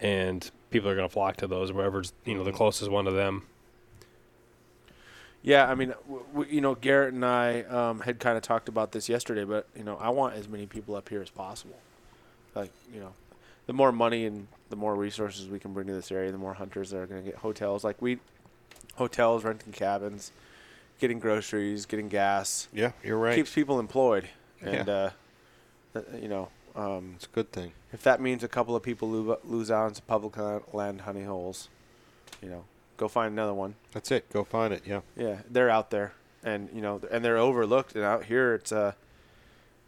[0.00, 1.72] and people are going to flock to those.
[1.72, 2.56] Wherever's you know the Mhm.
[2.56, 3.46] closest one to them.
[5.42, 8.68] Yeah, I mean, w- w- you know, Garrett and I um, had kind of talked
[8.68, 11.78] about this yesterday, but you know, I want as many people up here as possible.
[12.54, 13.12] Like, you know,
[13.66, 16.54] the more money and the more resources we can bring to this area, the more
[16.54, 17.84] hunters that are going to get hotels.
[17.84, 18.18] Like we,
[18.96, 20.32] hotels, renting cabins,
[20.98, 23.34] getting groceries, getting gas, Yeah, you're right.
[23.34, 24.28] keeps people employed,
[24.60, 24.94] and Yeah.
[24.94, 25.10] uh,
[25.98, 27.72] uh, you know, um, it's a good thing.
[27.92, 30.36] if that means a couple of people lose, lose out on some public
[30.74, 31.68] land honey holes,
[32.42, 32.64] you know,
[32.96, 33.74] go find another one.
[33.92, 34.28] That's it.
[34.32, 34.82] Go find it.
[34.86, 35.00] Yeah.
[35.16, 36.12] Yeah, they're out there,
[36.42, 37.94] and you know, and they're overlooked.
[37.94, 38.92] And out here, it's uh,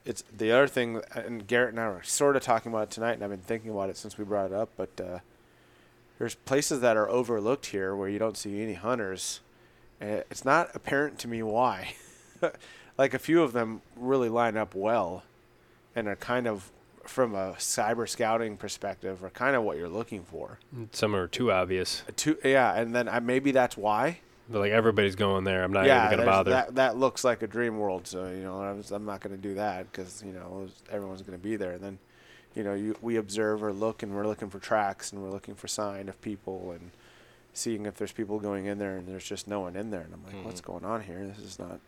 [0.04, 1.02] it's the other thing.
[1.14, 3.70] And Garrett and I were sort of talking about it tonight, and I've been thinking
[3.70, 4.70] about it since we brought it up.
[4.76, 5.18] But uh,
[6.18, 9.40] there's places that are overlooked here where you don't see any hunters,
[10.00, 11.94] and it's not apparent to me why.
[12.98, 15.22] like a few of them really line up well,
[15.94, 16.70] and are kind of
[17.08, 20.58] from a cyber scouting perspective are kind of what you're looking for.
[20.92, 22.02] Some are too obvious.
[22.06, 24.18] Uh, Two, yeah, and then uh, maybe that's why.
[24.48, 25.62] They're like everybody's going there.
[25.62, 26.50] I'm not yeah, even going to there's- bother.
[26.50, 28.06] That that looks like a dream world.
[28.06, 31.38] So you know, I'm, I'm not going to do that because you know everyone's going
[31.38, 31.72] to be there.
[31.72, 31.98] And then,
[32.54, 35.54] you know, you we observe or look, and we're looking for tracks, and we're looking
[35.54, 36.90] for sign of people, and
[37.52, 40.02] seeing if there's people going in there, and there's just no one in there.
[40.02, 40.72] And I'm like, what's mm-hmm.
[40.72, 41.26] going on here?
[41.26, 41.78] This is not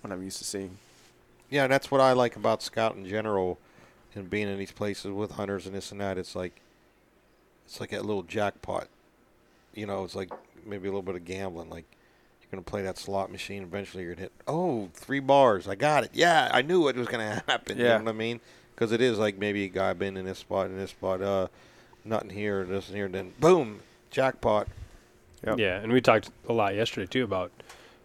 [0.00, 0.78] what I'm used to seeing.
[1.48, 3.58] Yeah, and that's what I like about scout in general,
[4.14, 6.18] and being in these places with hunters and this and that.
[6.18, 6.60] It's like,
[7.66, 8.88] it's like that little jackpot.
[9.74, 10.30] You know, it's like
[10.66, 11.70] maybe a little bit of gambling.
[11.70, 11.84] Like
[12.40, 13.62] you're gonna play that slot machine.
[13.62, 14.32] Eventually, you're gonna hit.
[14.46, 15.68] Oh, three bars.
[15.68, 16.10] I got it.
[16.12, 17.78] Yeah, I knew it was gonna happen.
[17.78, 17.98] You Yeah.
[17.98, 18.40] know what I mean?
[18.74, 21.20] Because it is like maybe a guy been in this spot in this spot.
[21.22, 21.48] Uh,
[22.04, 23.08] nothing here, this and here.
[23.08, 24.68] Then boom, jackpot.
[25.46, 25.58] Yep.
[25.58, 27.50] Yeah, and we talked a lot yesterday too about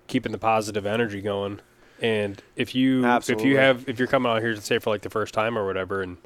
[0.07, 1.59] keeping the positive energy going.
[2.01, 5.01] And if you if you have if you're coming out here to say for like
[5.01, 6.17] the first time or whatever, and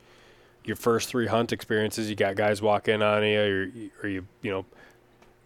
[0.66, 4.26] your first three hunt experiences, you got guys walk in on you, or or you
[4.42, 4.66] you know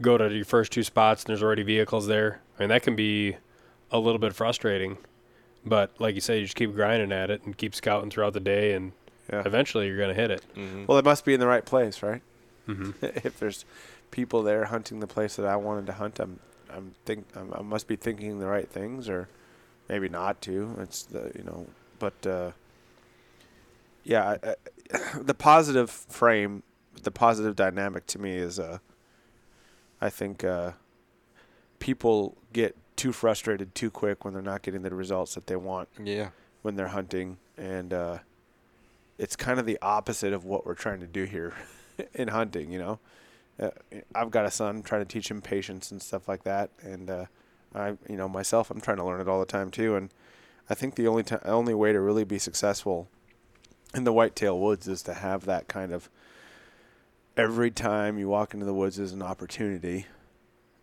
[0.02, 2.42] go to your first two spots and there's already vehicles there.
[2.58, 3.38] I mean that can be
[3.92, 4.98] a little bit frustrating,
[5.66, 8.40] but like you say, you just keep grinding at it and keep scouting throughout the
[8.40, 8.92] day, and
[9.32, 9.44] Yeah.
[9.46, 10.44] eventually you're gonna hit it.
[10.56, 10.86] Mm-hmm.
[10.88, 12.22] Well, it must be in the right place, right?
[12.66, 13.64] hmm if there's
[14.12, 16.40] people there hunting the place that I wanted to hunt, I'm
[16.74, 19.30] I'm think I'm, I must be thinking the right things, or
[19.88, 20.76] maybe not to.
[20.80, 21.68] It's the you know,
[22.00, 22.52] but uh,
[24.04, 24.56] yeah, I, I,
[25.22, 26.64] the positive frame,
[27.02, 28.80] the positive dynamic to me is uh,
[30.06, 30.72] I think uh,
[31.80, 35.90] people get too frustrated too quick when they're not getting the results that they want
[36.02, 36.30] Yeah.
[36.62, 38.18] when they're hunting, and uh,
[39.18, 41.54] it's kind of the opposite of what we're trying to do here
[42.14, 42.72] in hunting.
[42.72, 43.00] You know,
[43.60, 43.72] uh,
[44.14, 47.26] I've got a son trying to teach him patience and stuff like that, and uh,
[47.74, 49.96] I, you know, myself, I'm trying to learn it all the time too.
[49.96, 50.10] And
[50.70, 53.10] I think the only ti only way to really be successful
[53.94, 56.10] in the whitetail woods is to have that kind of
[57.38, 60.06] every time you walk into the woods is an opportunity,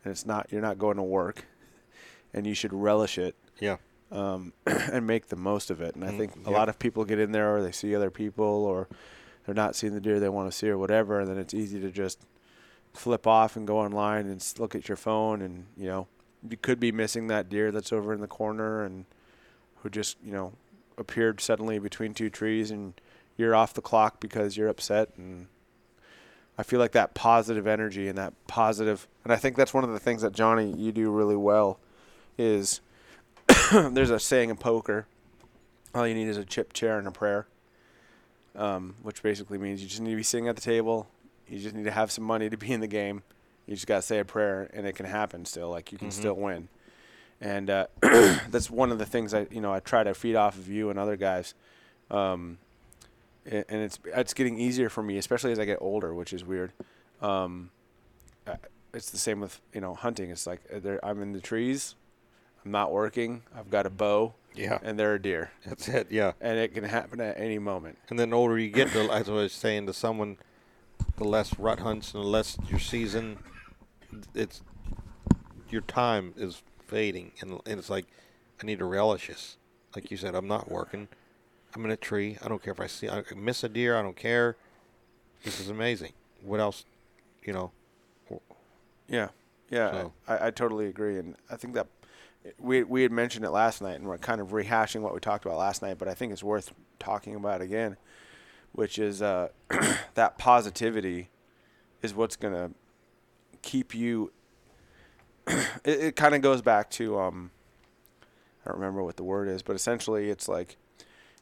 [0.05, 1.47] and it's not you're not going to work,
[2.35, 3.77] and you should relish it Yeah.
[4.11, 5.95] um, and make the most of it.
[5.95, 6.59] And I Mm, think a yep.
[6.59, 8.89] lot of people get in there, or they see other people, or
[9.47, 11.21] they're not seeing the deer they want to see, or whatever.
[11.21, 12.21] And then it's easy to just
[12.93, 16.07] flip off and go online and look at your phone, and you know
[16.49, 19.05] you could be missing that deer that's over in the corner and
[19.77, 20.53] who just you know
[20.99, 23.01] appeared suddenly between two trees, and
[23.39, 25.47] you're off the clock because you're upset and.
[26.59, 29.91] I feel like that positive energy and that positive, and I think that's one of
[29.91, 31.79] the things that Johnny you do really well,
[32.39, 32.81] is
[33.73, 35.07] there's a saying in poker
[35.95, 37.47] all you need is a chip chair and a prayer
[38.57, 41.07] um, which basically means you just need to be sitting at the table
[41.49, 43.23] you just need to have some money to be in the game
[43.67, 46.09] you just got to say a prayer and it can happen still like you can
[46.09, 46.13] Mhm.
[46.13, 46.69] still win
[47.43, 50.57] and uh, that's one of the things i you know i try to feed off
[50.57, 51.53] of you and other guys
[52.11, 52.57] um,
[53.47, 56.73] and it's it's getting easier for me especially as i get older which is weird
[57.21, 57.71] um,
[58.95, 61.95] it's the same with you know hunting it's like uh, i'm in the trees
[62.65, 63.43] I'm not working.
[63.57, 64.79] I've got a bow, Yeah.
[64.85, 66.13] and there are deer, That's it.
[66.13, 66.31] Yeah.
[66.41, 67.99] and it can happen at any moment.
[68.09, 70.37] And then the older you get, the, as I was saying to someone,
[71.17, 73.39] the less rut hunts and the less your season,
[74.33, 74.63] it's
[75.71, 78.07] your time is fading, and, and it's like
[78.63, 79.57] I need to relish this.
[79.97, 81.09] Like you said, I'm not working.
[81.75, 82.39] I'm in a tree.
[82.43, 83.97] I don't care if I see I miss a deer.
[83.97, 84.57] I don't care.
[85.45, 86.13] This is amazing.
[86.43, 86.85] What else?
[87.45, 87.73] You know.
[89.09, 89.29] Yeah,
[89.71, 91.87] yeah, So- I, I totally agree, and I think that
[92.59, 95.45] we we had mentioned it last night, and we're kind of rehashing what we talked
[95.45, 97.97] about last night, but I think it's worth talking about again,
[98.73, 99.49] which is uh,
[100.15, 101.29] that positivity
[102.01, 102.71] is what's gonna
[103.63, 104.33] keep you.
[105.47, 107.51] it it kind of goes back to um,
[108.65, 110.77] I don't remember what the word is, but essentially it's like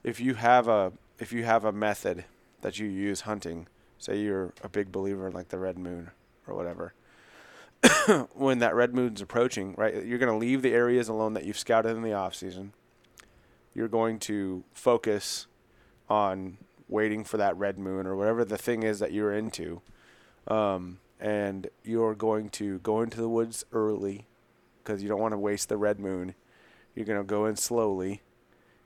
[0.03, 2.25] if you have a if you have a method
[2.63, 3.67] that you use hunting,
[3.99, 6.11] say you're a big believer in like the red moon
[6.47, 6.95] or whatever
[8.35, 10.05] when that red moon's approaching, right?
[10.05, 12.73] You're going to leave the areas alone that you've scouted in the off season.
[13.75, 15.47] You're going to focus
[16.09, 19.81] on waiting for that red moon or whatever the thing is that you're into.
[20.49, 24.27] Um, and you're going to go into the woods early
[24.83, 26.35] because you don't want to waste the red moon.
[26.95, 28.23] You're going to go in slowly.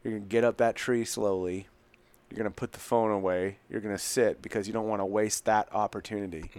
[0.05, 1.67] You're going to get up that tree slowly.
[2.31, 3.57] You're going to put the phone away.
[3.71, 6.51] You're going to sit because you don't want to waste that opportunity.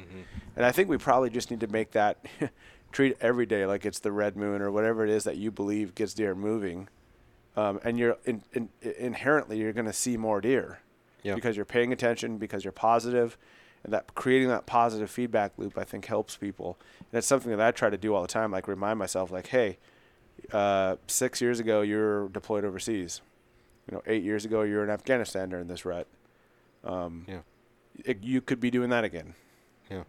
[0.55, 2.25] And I think we probably just need to make that
[2.91, 5.93] treat every day like it's the red moon or whatever it is that you believe
[5.95, 6.87] gets deer moving.
[7.57, 10.79] Um, and you're in, in, inherently you're going to see more deer
[11.23, 11.35] Yeah.
[11.35, 13.37] because you're paying attention, because you're positive,
[13.83, 16.77] and that creating that positive feedback loop I think helps people.
[16.99, 19.47] And it's something that I try to do all the time, like remind myself, like,
[19.47, 19.77] hey,
[20.51, 23.21] uh, six years ago you're deployed overseas.
[23.89, 26.07] You know, eight years ago you were in Afghanistan during this rut.
[26.83, 27.39] Um, Yeah.
[28.03, 29.33] it, you could be doing that again
[29.89, 30.03] Yeah.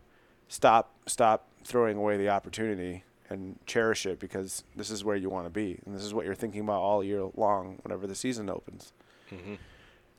[0.49, 5.47] stop stop throwing away the opportunity and cherish it because this is where you want
[5.47, 8.49] to be and this is what you're thinking about all year long whenever the season
[8.51, 8.93] opens
[9.33, 9.55] Mm-hmm.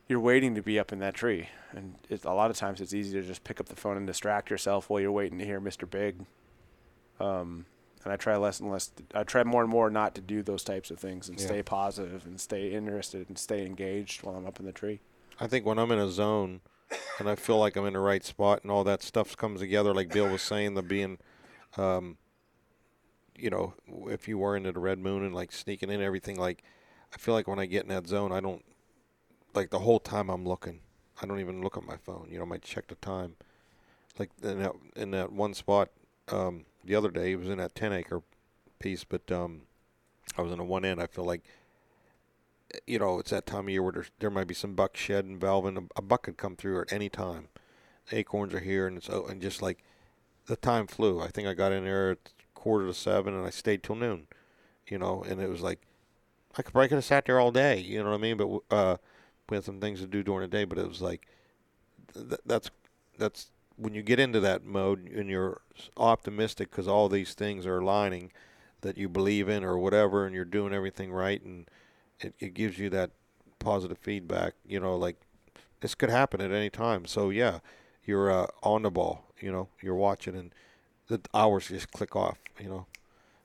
[0.10, 2.93] you're waiting to be up in that tree and it's a lot of times it's
[2.93, 5.62] easy to just pick up the phone and distract yourself while you're waiting to hear
[5.62, 6.26] mr big
[7.20, 7.66] um,
[8.04, 10.64] and i try less and less i try more and more not to do those
[10.64, 11.45] types of things and Yeah.
[11.45, 15.00] stay positive and stay interested and stay engaged while i'm up in the tree
[15.39, 16.62] I think when I'm in a zone
[17.20, 19.93] and I feel like I'm in the right spot and all that stuff comes together,
[19.93, 21.20] like Bill was saying, the being,
[21.78, 22.18] um,
[23.38, 23.76] you know,
[24.08, 26.64] if you were into the red moon and like sneaking in everything, like
[27.14, 28.66] I feel like when I get in that zone, I don't
[29.54, 30.80] like the whole time I'm looking.
[31.22, 32.30] I don't even look at my phone.
[32.32, 33.36] You know, I might check the time.
[34.18, 35.89] Like in that in that one spot
[36.30, 38.22] um, the other day, it was in that ten acre
[38.80, 39.62] piece, but um,
[40.38, 41.02] I was in a one end.
[41.02, 41.44] I feel like
[42.86, 45.40] you know, it's that time of year where there might be some buck shed and
[45.40, 47.48] valve, and a, a buck could come through at any time.
[48.12, 49.84] Acorns are here, and it's oh, and just like
[50.46, 51.22] the time flew.
[51.22, 54.28] I think I got in there at quarter to seven, and I stayed till noon.
[54.88, 55.82] You know, and it was like
[56.58, 57.80] I could probably could have sat there all day.
[57.80, 58.38] You know what I mean?
[58.38, 58.98] But uh,
[59.50, 60.64] we had some things to do during the day.
[60.64, 61.28] But it was like
[62.14, 62.70] th- that's
[63.18, 65.62] that's when you get into that mode and you're
[65.96, 68.32] optimistic because all these things are aligning
[68.82, 71.70] that you believe in or whatever, and you're doing everything right, and
[72.20, 73.12] it, it gives you that
[73.60, 74.54] positive feedback.
[74.68, 75.18] You know, like
[75.82, 77.06] this could happen at any time.
[77.06, 77.60] So yeah,
[78.06, 79.26] you're uh, on the ball.
[79.40, 80.54] You know, you're watching, and
[81.08, 82.38] the hours just click off.
[82.60, 82.86] You know,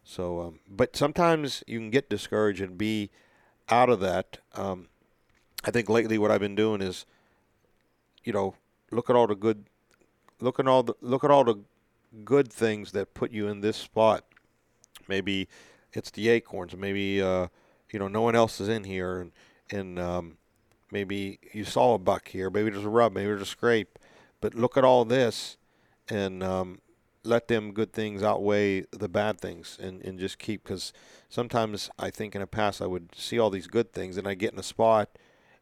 [0.05, 3.11] so um, but sometimes you can get discouraged and be
[3.69, 4.39] out of that.
[4.55, 4.89] Um,
[5.65, 7.07] I think lately what I've been doing is,
[8.25, 8.55] you know,
[8.91, 9.65] look at all the good,
[10.43, 11.61] look at all the look at all the
[12.25, 14.25] good things that put you in this spot.
[15.09, 15.49] Maybe
[15.93, 16.77] it's the acorns.
[16.77, 17.49] Maybe uh,
[17.91, 19.33] you know no one else is in here, and
[19.71, 20.37] and um,
[20.91, 22.51] maybe you saw a buck here.
[22.51, 23.15] Maybe there's a rub.
[23.15, 23.99] Maybe there's a scrape.
[24.41, 25.57] But look at all this,
[26.09, 26.81] and um,
[27.23, 30.65] let them good things outweigh the bad things, and and just keep.
[30.65, 30.93] Because
[31.29, 34.35] sometimes I think in the past I would see all these good things, and I
[34.35, 35.11] get in a spot,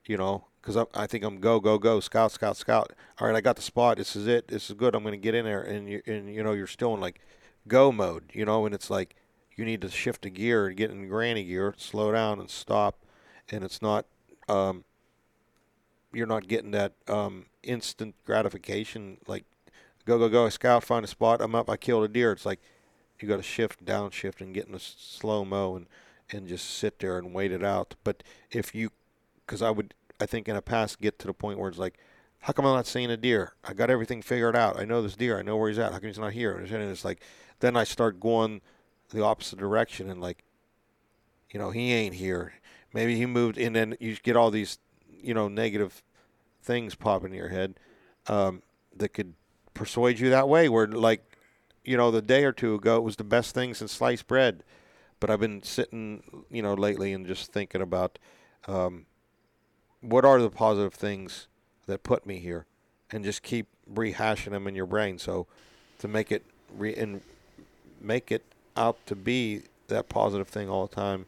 [0.07, 2.93] you know, because I, I think I'm go go go scout scout scout.
[3.19, 3.97] All right, I got the spot.
[3.99, 4.49] This is it.
[4.49, 4.95] This is good.
[4.95, 7.21] I'm going to get in there, and you and you know you're still in like
[7.69, 9.17] go mode, you know, and it's like
[9.57, 12.99] you need to shift a gear and get in granny gear, slow down and stop,
[13.51, 14.07] and it's not.
[14.49, 14.85] Um,
[16.13, 19.45] you're not getting that um, instant gratification like
[20.05, 22.61] go go go scout find a spot i'm up i killed a deer it's like
[23.21, 25.87] you got to shift downshift and get in a slow mo and
[26.31, 28.91] and just sit there and wait it out but if you
[29.45, 31.99] because i would i think in a past get to the point where it's like
[32.41, 33.53] how come i'm not seeing a deer?
[33.65, 34.81] I got everything figured out.
[34.81, 35.39] I know this deer.
[35.39, 35.93] I know where he's at.
[35.93, 36.57] How come he's not here?
[36.57, 37.21] And it's like
[37.61, 38.63] then i start going
[39.11, 40.45] the opposite direction and like
[41.51, 42.55] you know he ain't here.
[42.93, 46.03] Maybe he moved and then you get all these you know negative
[46.63, 47.75] things pop in your head
[48.27, 48.63] um,
[48.97, 49.35] that could
[49.75, 50.69] persuade you that way.
[50.69, 51.37] Where like,
[51.85, 54.63] you know, the day or two ago it was the best thing since sliced bread,
[55.19, 58.19] but I've been sitting, you know, lately and just thinking about
[58.67, 59.07] um,
[60.01, 61.47] what are the positive things
[61.87, 62.67] that put me here,
[63.11, 65.19] and just keep rehashing them in your brain.
[65.19, 65.47] So
[65.99, 66.45] to make it
[66.77, 67.21] re- and
[68.01, 68.45] make it
[68.77, 71.27] out to be that positive thing all the time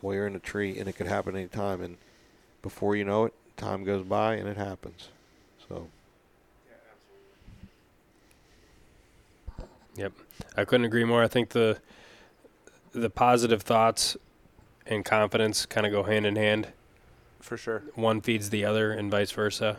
[0.00, 1.80] while you're in a tree, and it could happen anytime.
[1.80, 1.96] And
[2.60, 5.08] before you know it, time goes by and it happens.
[5.68, 5.88] So.
[9.96, 10.12] Yep,
[10.56, 11.22] I couldn't agree more.
[11.22, 11.78] I think the
[12.92, 14.16] the positive thoughts
[14.86, 16.68] and confidence kind of go hand in hand.
[17.42, 17.82] For sure.
[17.94, 19.78] One feeds the other, and vice versa.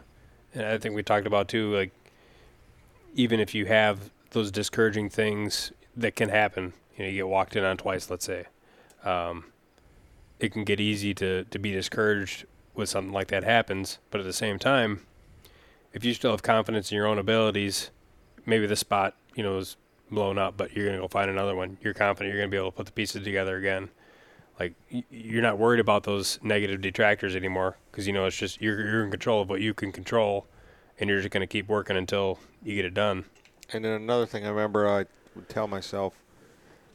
[0.54, 1.92] And I think we talked about too, like
[3.16, 7.56] even if you have those discouraging things that can happen, you know, you get walked
[7.56, 8.46] in on twice, let's say,
[9.04, 9.46] um,
[10.40, 13.98] it can get easy to to be discouraged when something like that happens.
[14.12, 15.06] But at the same time,
[15.94, 17.92] if you still have confidence in your own abilities,
[18.46, 19.78] maybe the spot, you know, is
[20.12, 21.78] blown up, but you're to go find another one.
[21.82, 23.90] You're confident you're to be able to put the pieces together again.
[24.60, 24.74] Like
[25.10, 29.04] you're not worried about those negative detractors anymore because you know it's just you're you're
[29.04, 30.46] in control of what you can control,
[31.00, 33.26] and you're just going to keep working until you get it done.
[33.72, 36.14] And then another thing I remember I would tell myself,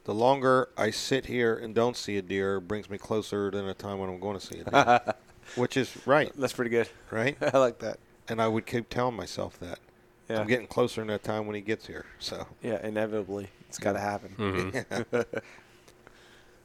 [0.05, 3.75] the longer I sit here and don't see a deer brings me closer than a
[3.75, 5.15] time when I'm going to see a deer.
[5.57, 6.31] Which is right.
[6.37, 6.89] That's pretty good.
[7.11, 7.37] Right?
[7.55, 7.99] I like that.
[8.29, 9.79] And I would keep telling myself that.
[10.29, 10.41] Yeah.
[10.41, 12.05] I'm getting closer in that time when he gets here.
[12.19, 14.35] So yeah, inevitably, it's got to happen.
[14.39, 15.07] Mm-hmm.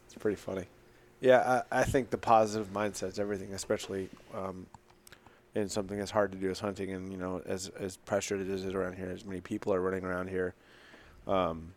[0.06, 0.66] it's pretty funny.
[1.24, 4.66] Yeah, I, I, think the positive mindset is everything, especially um,
[5.56, 8.48] in something as hard to do as hunting, and you know, as as pressured as
[8.66, 10.54] it is around here, as many people are running around here.
[11.26, 11.76] Um,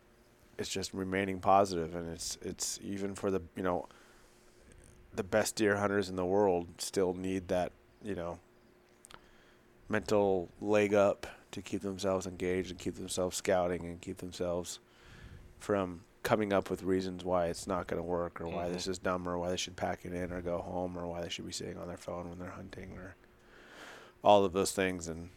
[0.59, 3.87] it's just remaining positive, and it's it's even for the you know
[5.15, 7.71] the best deer hunters in the world still need that
[8.03, 8.41] you know
[9.89, 14.81] mental leg up to keep themselves engaged and keep themselves scouting and keep themselves
[15.61, 18.57] from coming up with reasons why it's not going to work or mm-hmm.
[18.57, 21.07] why this is dumb or why they should pack it in or go home or
[21.07, 23.15] why they should be sitting on their phone when they're hunting or
[24.23, 25.31] all of those things and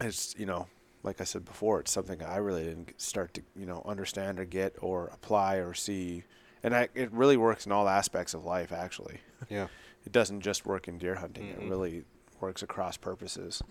[0.00, 0.66] it's you know
[1.02, 4.44] like I said before it's something I really didn't start to you know understand or
[4.44, 6.24] get or apply or see
[6.62, 9.66] and I, it really works in all aspects of life actually yeah
[10.04, 11.62] it doesn't just work in deer hunting mm-hmm.
[11.62, 12.04] it really
[12.40, 13.62] works across purposes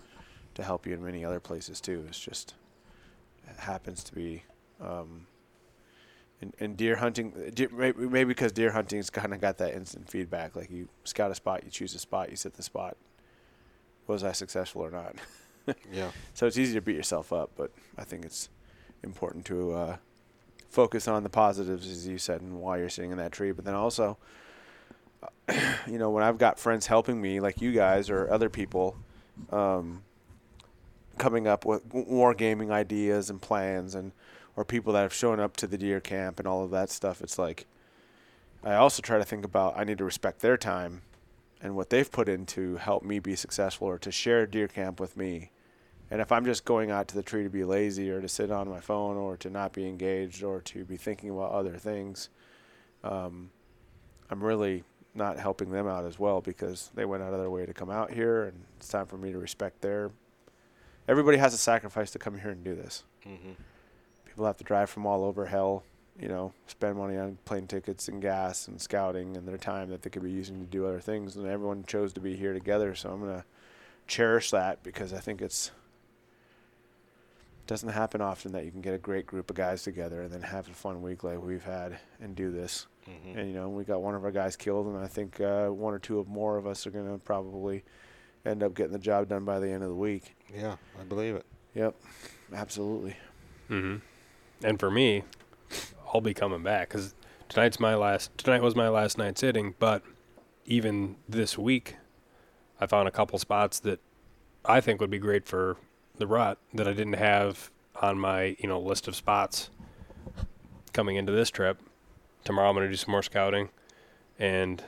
[0.56, 2.04] to help you in many other places too.
[2.08, 2.54] It's just
[3.48, 4.42] it happens to be
[4.80, 5.26] um,
[6.40, 7.32] in, in deer hunting.
[7.54, 10.56] Deer, maybe, maybe because deer hunting's kind of got that instant feedback.
[10.56, 12.96] Like you scout a spot, you choose a spot, you set the spot.
[14.06, 15.16] Was I successful or not?
[15.92, 16.10] yeah.
[16.34, 18.48] So it's easy to beat yourself up, but I think it's
[19.02, 19.96] important to uh,
[20.68, 23.52] focus on the positives, as you said, and why you're sitting in that tree.
[23.52, 24.18] But then also,
[25.86, 28.96] you know, when I've got friends helping me, like you guys or other people,
[29.50, 30.02] um,
[31.18, 34.12] coming up with more gaming ideas and plans, and
[34.56, 37.20] or people that have shown up to the deer camp and all of that stuff,
[37.20, 37.66] it's like
[38.64, 41.02] I also try to think about I need to respect their time
[41.62, 44.98] and what they've put in to help me be successful or to share deer camp
[44.98, 45.50] with me.
[46.10, 48.50] And if I'm just going out to the tree to be lazy or to sit
[48.50, 52.28] on my phone or to not be engaged or to be thinking about other things,
[53.02, 53.50] um,
[54.30, 54.84] I'm really
[55.14, 57.90] not helping them out as well because they went out of their way to come
[57.90, 60.10] out here and it's time for me to respect their
[61.08, 63.52] everybody has a sacrifice to come here and do this Mm-hmm.
[64.36, 65.82] People have to drive from all over hell
[66.20, 70.02] you know spend money on plane tickets and gas and scouting and their time that
[70.02, 72.94] they could be using to do other things and everyone chose to be here together
[72.94, 73.44] so i'm going to
[74.06, 75.68] cherish that because i think it's
[77.62, 80.30] it doesn't happen often that you can get a great group of guys together and
[80.30, 83.38] then have a fun week like we've had and do this Mm-hmm.
[83.38, 85.94] and you know we got one of our guys killed, and I think uh, one
[85.94, 87.84] or two of more of us are going to probably
[88.44, 90.34] end up getting the job done by the end of the week.
[90.52, 91.46] Yeah, I believe it.
[91.76, 91.94] Yep,
[92.52, 93.16] absolutely.
[93.70, 93.98] Mm-hmm.
[94.62, 95.22] And for me,
[96.12, 97.14] I'll be coming back because
[97.48, 98.36] tonight's my last.
[98.38, 100.02] Tonight was my last night sitting, but
[100.64, 101.96] even this week,
[102.80, 104.00] I found a couple spots that
[104.64, 105.76] I think would be great for
[106.16, 107.70] the rut that I didn't have
[108.02, 109.70] on my you know list of spots
[110.92, 111.80] coming into this trip.
[112.44, 113.70] Tomorrow I'm going to do some more scouting,
[114.38, 114.82] and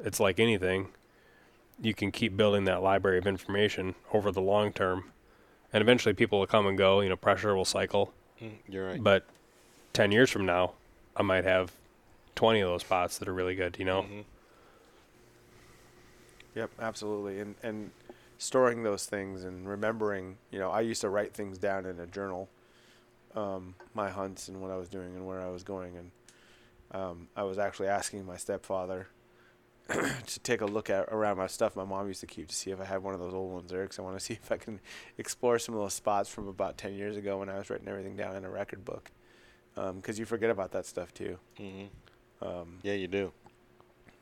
[0.00, 0.88] it's like anything.
[1.80, 5.12] You can keep building that library of information over the long term,
[5.72, 7.00] and eventually people will come and go.
[7.00, 8.12] You know, pressure will cycle.
[8.42, 9.02] Mm, You're right.
[9.02, 9.24] But
[9.92, 10.72] 10 years from now,
[11.16, 11.72] I might have
[12.34, 14.02] 20 of those spots that are really good, you know?
[14.02, 14.24] Mhm.
[16.54, 17.40] Yep, absolutely.
[17.40, 17.90] And and
[18.38, 22.06] storing those things and remembering, you know, I used to write things down in a
[22.06, 22.48] journal,
[23.34, 25.96] um, my hunts and what I was doing and where I was going.
[25.96, 26.10] And
[26.92, 29.08] um, I was actually asking my stepfather
[30.26, 32.70] to take a look at around my stuff my mom used to keep to see
[32.72, 34.50] if I had one of those old ones there because I want to see if
[34.50, 34.80] I can
[35.18, 38.16] explore some of those spots from about 10 years ago when I was writing everything
[38.16, 39.10] down in a record book.
[39.74, 41.38] Because you forget about that stuff too.
[41.60, 41.88] Mhm.
[42.40, 43.32] Um, Yeah, you do.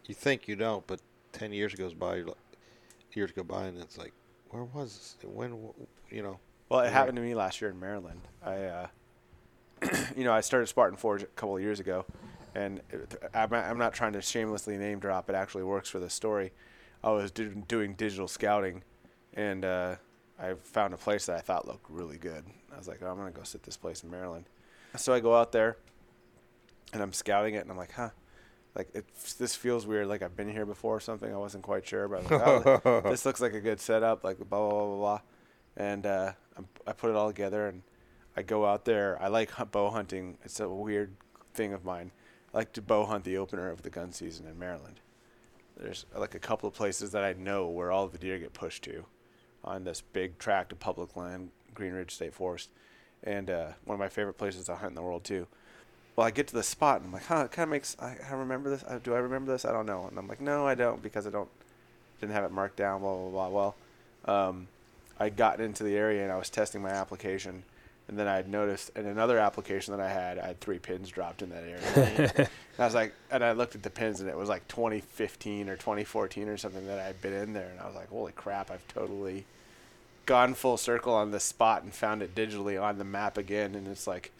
[0.06, 1.00] You think you don't, but
[1.32, 2.36] ten years goes by, like-
[3.12, 4.12] years go by, and it's like,
[4.50, 5.30] where was this?
[5.30, 5.70] When?
[6.10, 6.40] You know.
[6.68, 8.20] Well, it happened to me last year in Maryland.
[8.44, 8.86] I, uh,
[10.16, 12.04] you know, I started Spartan Forge a couple of years ago,
[12.54, 15.28] and it, I'm, not- I'm not trying to shamelessly name drop.
[15.28, 16.52] It actually works for the story.
[17.02, 18.82] I was do, doing digital scouting,
[19.34, 19.96] and uh,
[20.40, 22.44] I found a place that I thought looked really good.
[22.72, 24.46] I was like, oh, I'm gonna go sit this place in Maryland.
[24.96, 25.76] So I go out there,
[26.92, 28.10] and I'm scouting it, and I'm like, huh.
[28.74, 29.04] Like it,
[29.38, 30.08] this feels weird.
[30.08, 31.32] Like I've been here before or something.
[31.32, 34.24] I wasn't quite sure, but I was like, oh, this looks like a good setup.
[34.24, 35.20] Like blah blah blah blah, blah.
[35.76, 37.82] and uh, I'm, I put it all together and
[38.36, 39.16] I go out there.
[39.22, 40.38] I like hunt, bow hunting.
[40.42, 41.14] It's a weird
[41.52, 42.10] thing of mine.
[42.54, 45.00] I like to bow hunt the opener of the gun season in Maryland.
[45.76, 48.84] There's like a couple of places that I know where all the deer get pushed
[48.84, 49.06] to,
[49.64, 52.70] on this big tract of public land, Green Ridge State Forest,
[53.24, 55.48] and uh, one of my favorite places to hunt in the world too.
[56.14, 57.96] Well, I get to the spot and I'm like, huh, it kind of makes.
[57.98, 58.84] I, I remember this.
[58.86, 59.64] Uh, do I remember this?
[59.64, 60.06] I don't know.
[60.06, 61.48] And I'm like, no, I don't because I don't
[62.20, 63.00] didn't have it marked down.
[63.00, 63.48] Blah blah blah.
[63.48, 63.74] Well,
[64.26, 64.68] um,
[65.18, 67.64] I got into the area and I was testing my application,
[68.08, 71.42] and then I noticed in another application that I had, I had three pins dropped
[71.42, 72.32] in that area.
[72.36, 72.48] and
[72.78, 75.76] I was like, and I looked at the pins and it was like 2015 or
[75.76, 78.70] 2014 or something that I had been in there, and I was like, holy crap,
[78.70, 79.46] I've totally
[80.26, 83.88] gone full circle on this spot and found it digitally on the map again, and
[83.88, 84.32] it's like.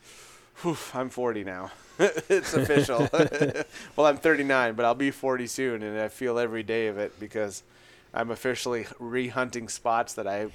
[0.63, 1.73] Whew, I'm 40 now.
[1.99, 3.09] it's official.
[3.97, 7.19] well, I'm 39, but I'll be 40 soon, and I feel every day of it
[7.19, 7.65] because
[8.13, 10.47] I'm officially re-hunting spots that I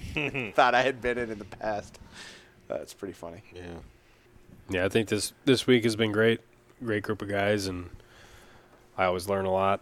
[0.55, 1.99] thought I had been in in the past.
[2.69, 3.41] Uh, That's pretty funny.
[3.53, 3.79] Yeah.
[4.69, 6.41] Yeah, I think this this week has been great.
[6.83, 7.89] Great group of guys, and
[8.97, 9.81] I always learn a lot.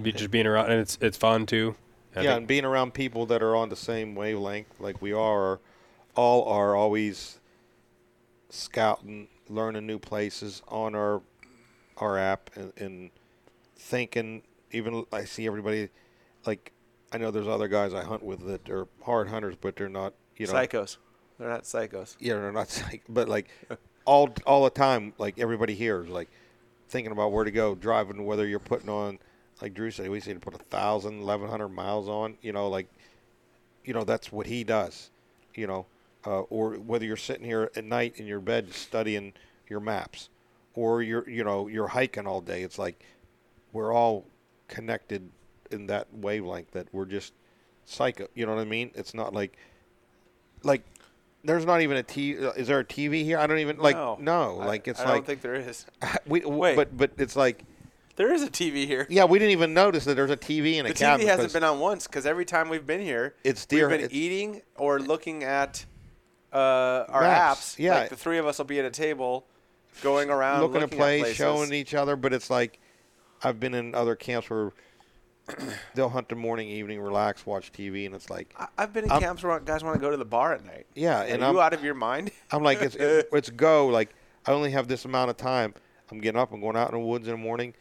[0.00, 1.74] Be, just being around, and it's it's fun too.
[2.14, 5.12] I yeah, think- and being around people that are on the same wavelength like we
[5.12, 5.58] are,
[6.14, 7.40] all are always
[8.48, 11.22] scouting, learning new places on our
[11.96, 13.10] our app, and, and
[13.76, 14.42] thinking.
[14.72, 15.88] Even I see everybody,
[16.46, 16.70] like
[17.12, 20.14] I know there's other guys I hunt with that are hard hunters, but they're not.
[20.36, 20.96] You know, psychos.
[21.40, 22.16] They're not psychos.
[22.20, 23.48] yeah, they're not psych, but like
[24.04, 26.28] all all the time, like everybody here is like
[26.90, 28.26] thinking about where to go, driving.
[28.26, 29.18] Whether you're putting on,
[29.62, 32.36] like Drew said, we say to put a thousand, eleven hundred miles on.
[32.42, 32.88] You know, like
[33.86, 35.08] you know that's what he does.
[35.54, 35.86] You know,
[36.26, 39.32] uh, or whether you're sitting here at night in your bed studying
[39.66, 40.28] your maps,
[40.74, 42.62] or you're you know you're hiking all day.
[42.62, 43.02] It's like
[43.72, 44.26] we're all
[44.68, 45.30] connected
[45.70, 47.32] in that wavelength that we're just
[47.86, 48.28] psycho.
[48.34, 48.90] You know what I mean?
[48.94, 49.56] It's not like
[50.62, 50.84] like
[51.44, 52.36] there's not even a T.
[52.38, 53.38] uh, Is there a TV here?
[53.38, 53.96] I don't even like.
[54.20, 55.86] No, I- like it's I like I don't think there is.
[56.26, 56.40] we.
[56.40, 56.76] w- Wait.
[56.76, 57.64] But but it's like
[58.16, 59.06] There is a TV here.
[59.08, 61.26] Yeah, we didn't even notice that there's a TV in a cabin.
[61.26, 61.32] The.
[61.32, 64.04] TV hasn't been on once because every time we've been here, It's deer- We've been
[64.06, 65.84] it's- eating or looking at
[66.52, 67.78] uh, our Maps, apps.
[67.78, 67.94] yeah.
[68.00, 69.46] like the three of us will be at a table,
[70.02, 71.36] going around looking, looking at plays, places.
[71.36, 72.16] showing each other.
[72.16, 72.80] But it's like
[73.42, 74.72] I've been in other camps where
[75.94, 79.10] they'll hunt the morning, evening, relax, watch TV, and it's like, I- I've been in
[79.10, 80.86] I'm- camps where guys want to go to the bar at night.
[80.94, 82.30] yeah, Are and you I'm out of your mind?
[82.50, 83.86] I'm like, it's it, it's go.
[83.88, 84.10] Like
[84.46, 85.74] I only have this amount of time.
[86.10, 86.52] I'm getting up.
[86.52, 87.72] I'm going out in the woods in the morning,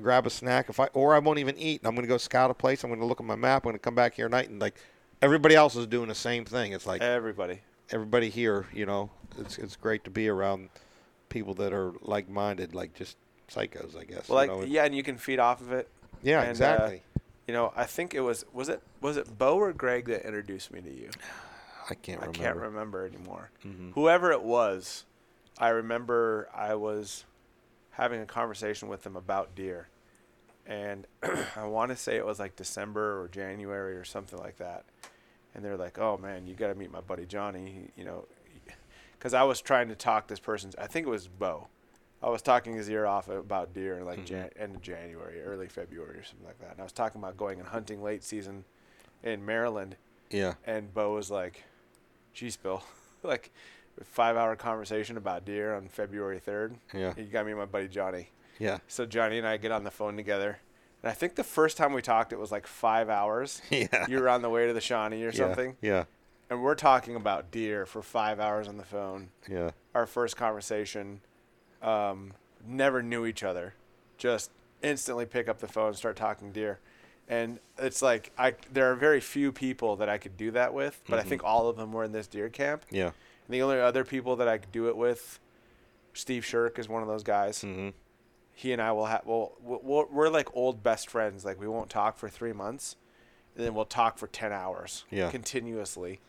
[0.00, 0.68] grab a snack.
[0.70, 1.82] If I or I won't even eat.
[1.84, 2.82] I'm going to go scout a place.
[2.82, 3.64] I'm going to look at my map.
[3.64, 4.74] I'm going to come back here at night and like
[5.20, 6.72] everybody else is doing the same thing.
[6.72, 7.60] It's like Everybody.
[7.90, 8.66] everybody here.
[8.72, 10.70] You know, it's it's great to be around
[11.28, 13.16] people that are like minded, like just
[13.50, 13.94] psychos.
[13.98, 14.28] I guess.
[14.30, 14.64] Well, you like know?
[14.66, 15.88] yeah, and you can feed off of it.
[16.24, 17.02] Yeah, and, uh, exactly.
[17.46, 20.72] You know, I think it was was it was it Bo or Greg that introduced
[20.72, 21.10] me to you?
[21.90, 22.38] I can't I remember.
[22.38, 23.50] can't remember anymore.
[23.64, 23.92] Mhm.
[23.92, 25.04] Whoever it was,
[25.58, 27.24] I remember I was
[27.90, 29.88] having a conversation with them about deer,
[30.66, 31.06] and
[31.56, 34.84] I want to say it was like December or January or something like that.
[35.54, 38.24] And they're like, "Oh man, you got to meet my buddy Johnny," you know,
[39.18, 40.74] because I was trying to talk this person's.
[40.76, 41.68] I think it was Bo.
[42.24, 44.24] I was talking his ear off about deer in like Mhm.
[44.26, 46.70] Jan- end of January, early February, or something like that.
[46.72, 48.64] And I was talking about going and hunting late season
[49.22, 49.96] in Maryland,
[50.30, 50.54] Yeah.
[50.66, 51.64] and Bo was like,
[52.32, 52.82] "Geez, Bill,
[53.22, 53.52] like
[54.00, 56.76] a five-hour conversation about deer on February third.
[56.94, 57.12] Yeah.
[57.16, 58.30] You got me and my buddy Johnny.
[58.58, 58.78] Yeah.
[58.88, 60.58] So Johnny and I get on the phone together,
[61.02, 63.60] and I think the first time we talked, it was like five hours.
[63.70, 64.06] Yeah.
[64.08, 65.32] You were on the way to the Shawnee or Yeah.
[65.32, 66.04] something, Yeah.
[66.48, 69.30] and we're talking about deer for five hours on the phone.
[69.46, 69.72] Yeah.
[69.94, 71.20] Our first conversation,
[71.84, 72.32] um,
[72.66, 73.74] never knew each other,
[74.18, 74.50] just
[74.82, 76.78] instantly pick up the phone and start talking deer.
[77.28, 81.02] And it's like I there are very few people that I could do that with,
[81.08, 81.26] but I Mhm.
[81.26, 82.84] think all of them were in this deer camp.
[82.90, 83.06] Yeah.
[83.46, 85.38] And the only other people that I could do it with,
[86.12, 87.62] Steve Shirk is one of those guys.
[87.62, 87.90] hmm
[88.52, 91.44] He and I will have well, we're, we're like old best friends.
[91.44, 92.96] Like we won't talk for three months,
[93.56, 95.30] and then we'll talk for ten hours Yeah.
[95.30, 96.20] continuously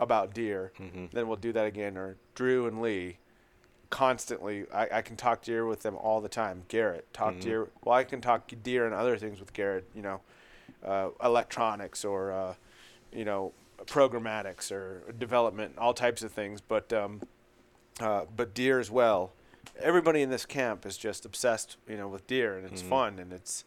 [0.00, 0.72] about deer.
[0.78, 1.96] hmm Then we'll do that again.
[1.96, 3.18] Or Drew and Lee,
[3.90, 4.64] constantly.
[4.72, 6.62] I, I can talk deer with them all the time.
[6.68, 7.40] Garrett, talk Mhm.
[7.40, 7.68] deer.
[7.84, 9.84] Well, I can talk deer and other things with Garrett.
[9.94, 10.20] You know,
[10.84, 12.54] uh, electronics or uh,
[13.12, 13.52] you know
[13.86, 16.60] programmatics or development, all types of things.
[16.60, 17.20] But um,
[18.00, 19.32] uh, but deer as well.
[19.78, 22.88] Everybody in this camp is just obsessed, you know, with deer, and it's Mhm.
[22.88, 23.64] fun, and it's,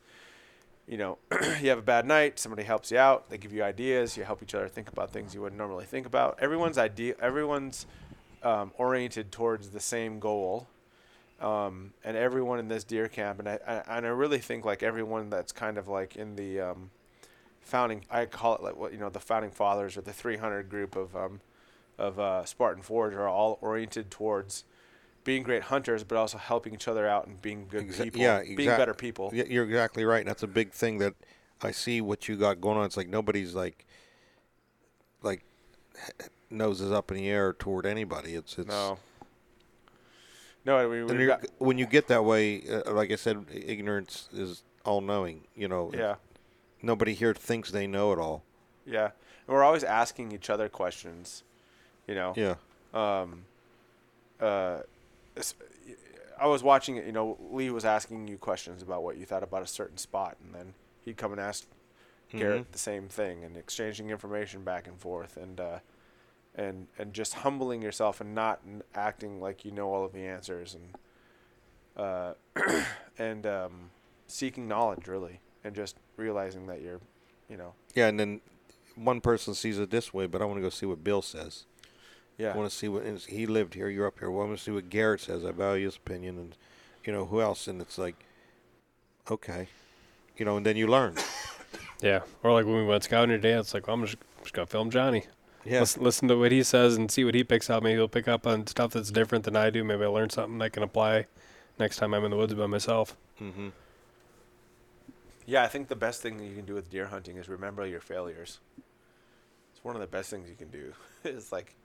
[0.88, 1.18] you know,
[1.62, 4.42] you have a bad night, somebody helps you out, they give you ideas, you help
[4.42, 6.38] each other think about things you wouldn't normally think about.
[6.40, 7.86] Everyone's idea, everyone's
[8.44, 10.68] um, oriented towards the same goal,
[11.40, 14.84] um, and everyone in this deer camp, and I, I and I really think like
[14.84, 16.92] everyone that's kind of like in the um,
[17.62, 20.96] founding, I call it like what you know the founding fathers or the 300 group
[20.96, 21.42] of um,
[21.98, 24.66] of uh, Spartan Forge are all oriented towards
[25.24, 28.42] being great hunters, but also helping each other out and being good Exa- people, yeah,
[28.44, 29.32] being better people.
[29.34, 30.26] You're exactly right.
[30.26, 31.14] That's a big thing that
[31.62, 32.86] I see what you got going on.
[32.86, 33.86] It's like nobody's like,
[35.22, 35.44] like,
[36.54, 38.36] noses up in the air toward anybody.
[38.36, 38.68] It's it's.
[38.68, 39.00] No.
[40.66, 44.30] No, I mean, we've got, when you get that way, uh, like I said, ignorance
[44.32, 45.42] is all knowing.
[45.58, 46.16] You know, yeah,
[46.82, 48.44] nobody here thinks they know it all.
[48.86, 51.44] yeah, and we're always asking each other questions.
[52.08, 52.56] You know, Yeah.
[52.94, 53.44] um,
[54.40, 54.84] uh,
[56.40, 57.06] I was watching it.
[57.06, 60.38] You know, Lee was asking you questions about what you thought about a certain spot,
[60.44, 60.74] and then
[61.04, 61.66] he'd come and ask
[62.32, 62.72] Garrett Mhm.
[62.72, 65.80] the same thing, and exchanging information back and forth, and uh,
[66.56, 68.62] and and just humbling yourself and not
[68.96, 70.96] acting like you know all of the answers, and
[71.98, 72.34] uh,
[73.18, 73.90] and um,
[74.28, 77.00] seeking knowledge really, and just realizing that you're,
[77.50, 78.42] you know, Yeah, and then
[78.96, 81.66] one person sees it this way, but I want to go see what Bill says.
[82.38, 83.90] yeah, I want to see what and he lived here.
[83.90, 84.30] You're up here.
[84.30, 85.44] Well, I want to see what Garrett says.
[85.44, 86.56] I value his opinion, and
[87.04, 87.68] you know who else.
[87.68, 88.26] And it's like,
[89.30, 89.68] okay,
[90.38, 91.16] you know, and then you learn.
[92.02, 92.20] Yeah.
[92.44, 94.70] Or like when we went scouting today, it's like, well, I'm just, just going to
[94.72, 95.24] film Johnny.
[95.66, 97.84] Yeah, Listen, listen to what he says and see what he picks up.
[97.84, 99.84] Maybe he'll pick up on stuff that's different than I do.
[99.84, 101.28] Maybe I'll learn something I can apply
[101.80, 103.16] next time I'm in the woods by myself.
[103.42, 103.70] mm-hmm.
[105.46, 105.64] yeah.
[105.64, 108.02] I think the best thing that you can do with deer hunting is remember your
[108.02, 108.60] failures.
[109.74, 110.94] It's one of the best things you can do.
[111.24, 111.76] is like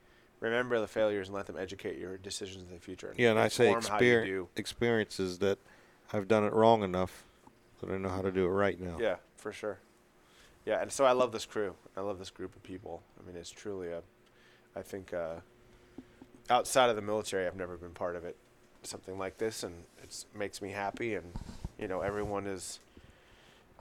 [0.40, 3.14] remember the failures and let them educate your decisions in the future.
[3.16, 5.58] Yeah, and I say inform how you exper- experiences that
[6.12, 7.24] I've done it wrong enough
[7.80, 8.96] that I know how to do it right now.
[8.98, 9.78] Yeah, for sure.
[10.68, 11.74] Yeah, and so I love this crew.
[11.96, 13.02] I love this group of people.
[13.18, 14.02] I mean, it's truly a.
[14.76, 15.36] I think uh,
[16.50, 18.36] outside of the military, I've never been part of it,
[18.82, 21.14] something like this, and it makes me happy.
[21.14, 21.32] And
[21.78, 22.80] you know, everyone is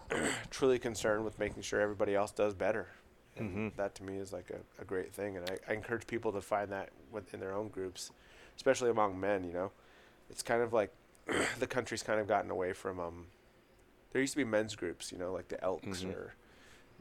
[0.49, 2.87] truly concerned with making sure everybody else does better.
[3.35, 3.75] And Mhm.
[3.75, 6.41] that to me is like a, a great thing, and I, I encourage people to
[6.41, 8.11] find that within their own groups,
[8.55, 9.43] especially among men.
[9.43, 9.71] You know,
[10.29, 10.93] it's kind of like
[11.59, 13.25] the country's kind of gotten away from um,
[14.13, 16.33] there used to be men's groups, you know, like the Elks or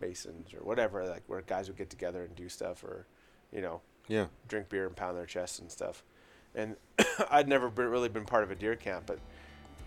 [0.00, 3.06] Masons or whatever, like where guys would get together and do stuff or,
[3.52, 4.26] you know, Yeah.
[4.48, 6.02] drink beer and pound their chests and stuff.
[6.54, 6.76] And
[7.30, 9.18] I'd never been, really been part of a deer camp, but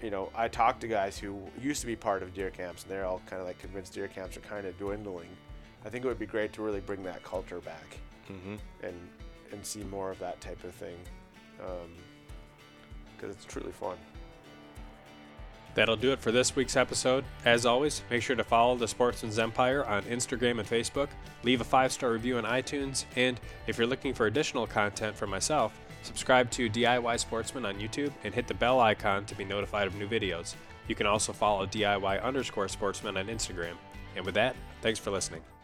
[0.01, 2.91] you know, I talked to guys who used to be part of deer camps, and
[2.91, 5.27] they're all kind of like convinced deer camps are kind of dwindling.
[5.85, 7.97] I think it would be great to really bring that culture back
[8.31, 8.55] Mm-hmm.
[8.83, 8.95] and
[9.51, 10.95] and see more of that type of thing,
[13.17, 13.97] because it's truly fun.
[15.75, 17.23] That'll do it for this week's episode.
[17.45, 21.09] As always, make sure to follow the Sportsman's Empire on Instagram and Facebook,
[21.43, 25.29] leave a five star review on iTunes, and if you're looking for additional content from
[25.29, 29.87] myself, subscribe to DIY Sportsman on YouTube and hit the bell icon to be notified
[29.87, 30.55] of new videos.
[30.87, 33.75] You can also follow DIY underscore sportsman on Instagram.
[34.15, 35.58] And with that, thanks for listening.